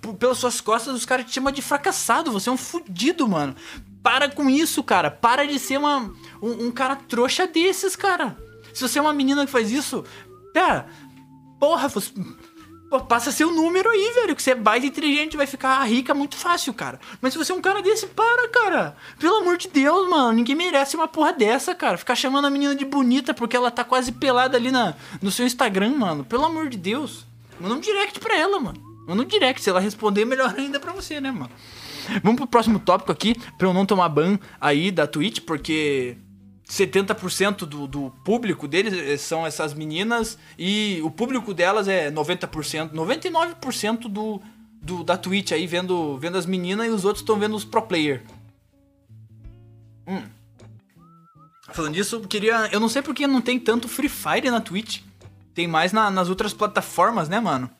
[0.00, 2.30] Por, pelas suas costas, os caras te chamam de fracassado.
[2.30, 3.56] Você é um fudido, mano.
[4.02, 5.10] Para com isso, cara.
[5.10, 8.36] Para de ser uma, um, um cara trouxa desses, cara.
[8.72, 10.04] Se você é uma menina que faz isso,
[10.54, 10.86] cara,
[11.58, 12.12] porra, você
[13.00, 14.36] Passa seu número aí, velho.
[14.36, 17.00] Que você é baita inteligente, vai ficar rica muito fácil, cara.
[17.20, 18.96] Mas se você é um cara desse, para, cara.
[19.18, 20.32] Pelo amor de Deus, mano.
[20.32, 21.98] Ninguém merece uma porra dessa, cara.
[21.98, 25.46] Ficar chamando a menina de bonita porque ela tá quase pelada ali na, no seu
[25.46, 26.24] Instagram, mano.
[26.24, 27.26] Pelo amor de Deus.
[27.60, 28.80] Manda um direct pra ela, mano.
[29.06, 29.62] Manda um direct.
[29.62, 31.50] Se ela responder, melhor ainda pra você, né, mano?
[32.22, 36.16] Vamos pro próximo tópico aqui, pra eu não tomar ban aí da Twitch, porque
[36.72, 42.92] 70% do, do público deles eh, são essas meninas e o público delas é 90%,
[42.92, 44.40] 99% do,
[44.80, 47.82] do da Twitch aí vendo, vendo as meninas e os outros estão vendo os pro
[47.82, 48.22] player.
[50.08, 50.22] Hum.
[51.72, 52.68] Falando disso, eu queria.
[52.72, 55.00] Eu não sei porque não tem tanto Free Fire na Twitch.
[55.54, 57.70] Tem mais na, nas outras plataformas, né, mano?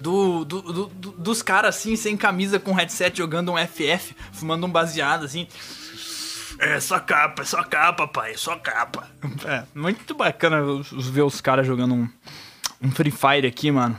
[0.00, 4.70] Do, do, do, dos caras assim, sem camisa, com headset, jogando um FF, fumando um
[4.70, 5.46] baseado, assim.
[6.62, 9.08] É só capa, é só capa, pai, é só capa.
[9.44, 12.08] É, muito bacana ver os caras jogando um,
[12.80, 13.98] um Free Fire aqui, mano.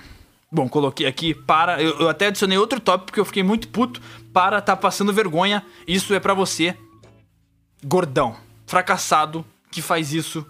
[0.49, 1.84] Bom, coloquei aqui para.
[1.84, 4.01] Eu, eu, até adicionei outro tópico porque eu fiquei muito puto.
[4.32, 5.66] Para tá passando vergonha.
[5.86, 6.78] Isso é para você,
[7.84, 10.47] gordão, fracassado, que faz isso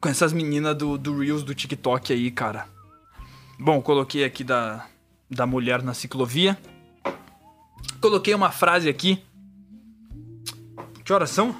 [0.00, 2.68] com essas meninas do, do Reels do TikTok aí, cara.
[3.58, 4.86] Bom, coloquei aqui da,
[5.28, 6.56] da mulher na ciclovia.
[8.00, 9.20] Coloquei uma frase aqui
[11.04, 11.54] que horas são?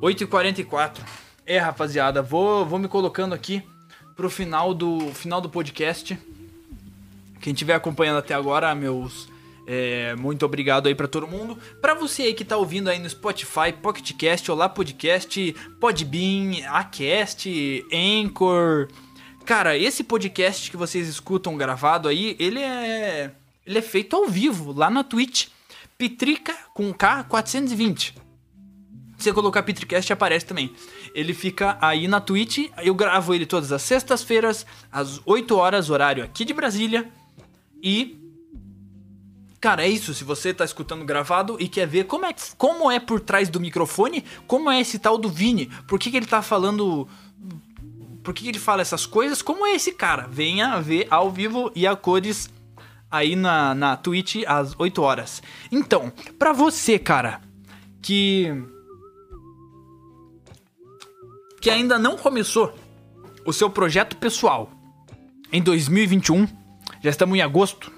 [0.00, 0.98] 8h44.
[1.46, 3.62] É, rapaziada, vou, vou me colocando aqui
[4.14, 6.18] pro final do, final do podcast.
[7.40, 9.28] Quem estiver acompanhando até agora, meus.
[9.66, 11.58] É, muito obrigado aí para todo mundo.
[11.80, 17.48] Para você aí que tá ouvindo aí no Spotify, Pocket Cast, Olá Podcast, Podbean, Acast,
[17.92, 18.88] Anchor.
[19.44, 23.30] Cara, esse podcast que vocês escutam gravado aí, ele é
[23.66, 25.48] ele é feito ao vivo lá na Twitch.
[25.98, 28.14] Pitrica com K 420.
[28.14, 28.27] Se
[29.18, 30.72] você colocar Petricast, aparece também.
[31.12, 32.70] Ele fica aí na Twitch.
[32.82, 37.10] Eu gravo ele todas as sextas-feiras, às 8 horas, horário aqui de Brasília.
[37.82, 38.16] E.
[39.60, 40.14] Cara, é isso.
[40.14, 43.58] Se você tá escutando gravado e quer ver como é, como é por trás do
[43.58, 47.08] microfone, como é esse tal do Vini, por que, que ele tá falando.
[48.22, 49.42] Por que, que ele fala essas coisas?
[49.42, 50.28] Como é esse cara?
[50.30, 52.48] Venha ver ao vivo e a cores
[53.10, 55.42] aí na, na Twitch às 8 horas.
[55.72, 57.40] Então, pra você, cara,
[58.00, 58.52] que
[61.60, 62.74] que ainda não começou
[63.44, 64.70] o seu projeto pessoal
[65.52, 66.46] em 2021,
[67.02, 67.90] já estamos em agosto,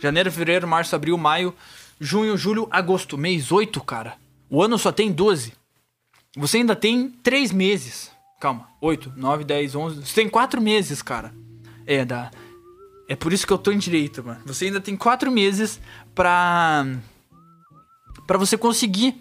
[0.00, 1.54] janeiro, fevereiro, março, abril, maio,
[2.00, 4.16] junho, julho, agosto, mês 8, cara.
[4.48, 5.52] O ano só tem 12.
[6.36, 8.10] Você ainda tem 3 meses.
[8.40, 10.06] Calma, 8, 9, 10, 11.
[10.06, 11.32] Você tem 4 meses, cara.
[11.86, 12.30] É, dá.
[13.08, 14.40] É por isso que eu tô em direito, mano.
[14.46, 15.80] Você ainda tem 4 meses
[16.14, 16.86] pra.
[18.26, 19.20] pra você conseguir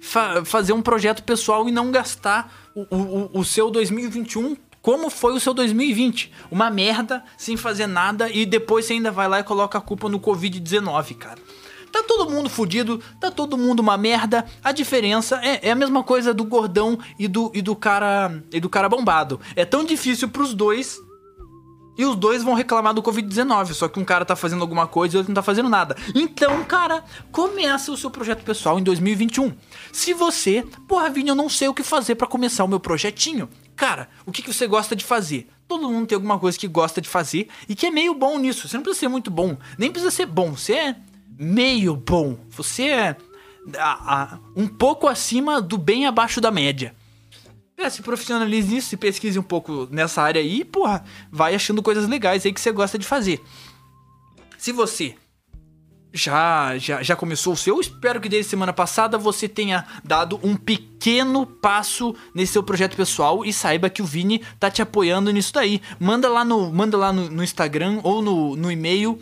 [0.00, 5.34] fa fazer um projeto pessoal e não gastar o, o, o seu 2021 como foi
[5.34, 6.32] o seu 2020.
[6.48, 10.08] Uma merda, sem fazer nada, e depois você ainda vai lá e coloca a culpa
[10.08, 11.40] no Covid-19, cara.
[11.90, 14.46] Tá todo mundo fudido, tá todo mundo uma merda.
[14.62, 18.60] A diferença é, é, a mesma coisa do gordão e do, e do cara e
[18.60, 19.40] do cara bombado.
[19.56, 21.00] É tão difícil pros dois
[21.96, 25.14] e os dois vão reclamar do Covid-19, só que um cara tá fazendo alguma coisa
[25.14, 25.96] e o outro não tá fazendo nada.
[26.14, 29.52] Então, cara, começa o seu projeto pessoal em 2021.
[29.92, 33.48] Se você, porra, Vini, eu não sei o que fazer para começar o meu projetinho.
[33.74, 35.48] Cara, o que, que você gosta de fazer?
[35.68, 38.68] Todo mundo tem alguma coisa que gosta de fazer e que é meio bom nisso.
[38.68, 40.52] Você não precisa ser muito bom, nem precisa ser bom.
[40.52, 40.96] Você é
[41.38, 42.38] meio bom.
[42.50, 43.16] Você é
[44.54, 46.94] um pouco acima do bem abaixo da média.
[47.78, 52.08] É, se profissionalize nisso, se pesquise um pouco nessa área aí, porra, vai achando coisas
[52.08, 53.42] legais aí que você gosta de fazer.
[54.56, 55.14] Se você
[56.12, 60.56] já, já, já começou o seu, espero que desde semana passada você tenha dado um
[60.56, 65.52] pequeno passo nesse seu projeto pessoal e saiba que o Vini tá te apoiando nisso
[65.52, 65.82] daí.
[66.00, 69.20] Manda lá no, manda lá no, no Instagram ou no, no e-mail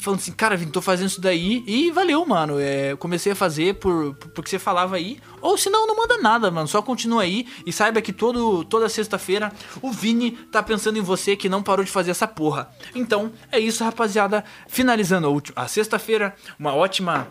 [0.00, 2.58] falando assim, cara, Vini, tô fazendo isso daí e valeu, mano.
[2.58, 5.20] É, comecei a fazer por, por, porque você falava aí.
[5.40, 6.66] Ou se não, não manda nada, mano.
[6.66, 11.36] Só continua aí e saiba que todo, toda sexta-feira o Vini tá pensando em você
[11.36, 12.70] que não parou de fazer essa porra.
[12.94, 14.44] Então, é isso, rapaziada.
[14.68, 17.28] Finalizando a, a sexta-feira, uma ótima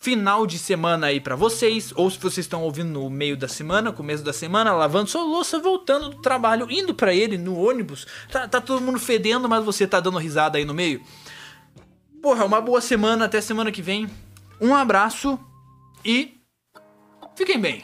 [0.00, 3.92] final de semana aí para vocês, ou se vocês estão ouvindo no meio da semana,
[3.92, 8.46] começo da semana, lavando sua louça, voltando do trabalho, indo para ele no ônibus, tá,
[8.46, 11.02] tá todo mundo fedendo, mas você tá dando risada aí no meio.
[12.28, 14.06] Porra, uma boa semana, até semana que vem.
[14.60, 15.40] Um abraço
[16.04, 16.34] e
[17.34, 17.82] fiquem bem.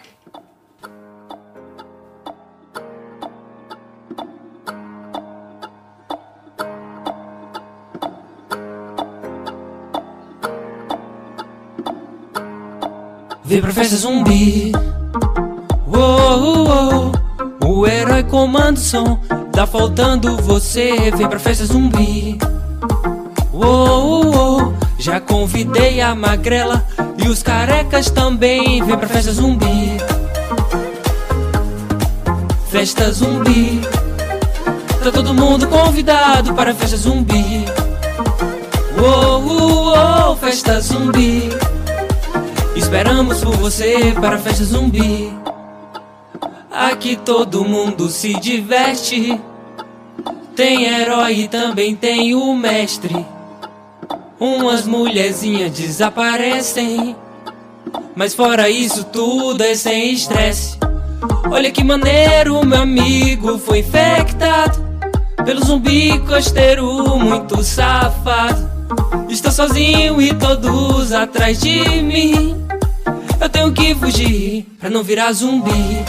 [13.43, 14.73] Vem pra festa zumbi.
[15.87, 17.13] Uou, uou,
[17.65, 19.19] o herói comanda o som.
[19.51, 21.11] Tá faltando você.
[21.13, 22.37] Vem pra festa zumbi.
[23.55, 26.85] Uou, uou, já convidei a magrela
[27.17, 28.83] e os carecas também.
[28.83, 29.97] Vem pra festa zumbi.
[32.69, 33.81] Festa zumbi.
[35.05, 37.65] Tá todo mundo convidado para a festa zumbi.
[38.99, 41.49] Uou, uou, festa zumbi.
[42.75, 45.33] Esperamos por você para a festa zumbi.
[46.73, 49.41] Aqui todo mundo se diverte.
[50.57, 53.34] Tem herói e também tem o mestre.
[54.45, 57.17] Umas mulherzinhas desaparecem.
[58.15, 60.77] Mas fora isso tudo é sem estresse.
[61.51, 64.85] Olha que maneiro, meu amigo foi infectado
[65.47, 68.71] pelo zumbi costeiro muito safado.
[69.31, 72.55] Estou sozinho e todos atrás de mim.
[73.41, 76.05] Eu tenho que fugir pra não virar zumbi.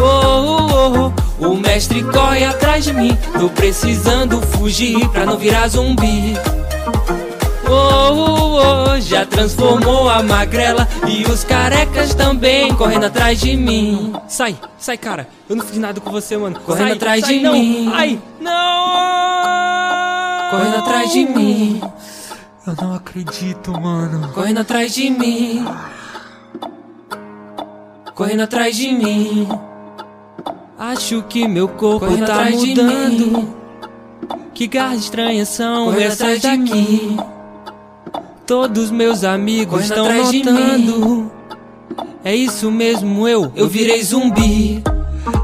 [0.00, 3.14] Oh, oh, oh, o mestre corre atrás de mim.
[3.38, 6.34] Tô precisando fugir pra não virar zumbi.
[7.66, 14.12] Oh, oh, oh, já transformou a magrela e os carecas também correndo atrás de mim.
[14.28, 15.28] Sai, sai, cara.
[15.48, 16.60] Eu não fiz nada com você, mano.
[16.60, 17.52] Correndo sai, atrás sai, de não.
[17.52, 17.90] mim.
[17.92, 18.54] Ai, não!
[20.50, 21.80] Correndo atrás de mim.
[22.66, 24.30] Eu não acredito, mano.
[24.32, 25.66] Correndo atrás de mim.
[28.14, 29.48] Correndo atrás de mim.
[30.78, 33.63] Acho que meu corpo Correndo tá atrás de mudando.
[34.54, 37.16] Que garras estranhas são Correndo essas atrás de daqui?
[38.46, 41.32] Todos meus amigos Correndo estão notando.
[42.24, 43.50] É isso mesmo, eu.
[43.56, 44.80] Eu virei zumbi.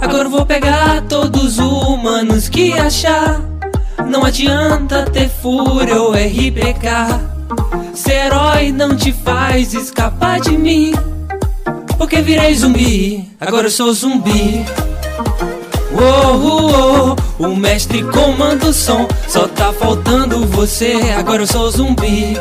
[0.01, 3.41] Agora eu vou pegar todos os humanos que achar.
[4.09, 7.31] Não adianta ter fúria ou RPK.
[7.95, 10.93] Ser herói não te faz escapar de mim.
[11.99, 14.65] Porque virei zumbi, agora eu sou zumbi.
[15.93, 19.09] Uou, uou, o mestre comanda o som.
[19.29, 22.37] Só tá faltando você, agora eu sou zumbi.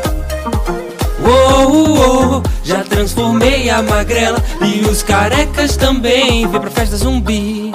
[1.21, 6.47] Uou, uou, já transformei a magrela e os carecas também.
[6.47, 7.73] Vem pra festa zumbi.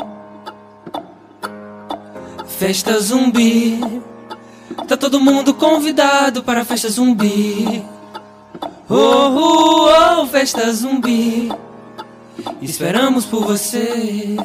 [2.46, 3.80] Festa zumbi.
[4.86, 7.84] Tá todo mundo convidado para a festa zumbi.
[8.88, 11.50] Oh, oh, oh, festa zumbi.
[12.62, 14.36] Esperamos por você.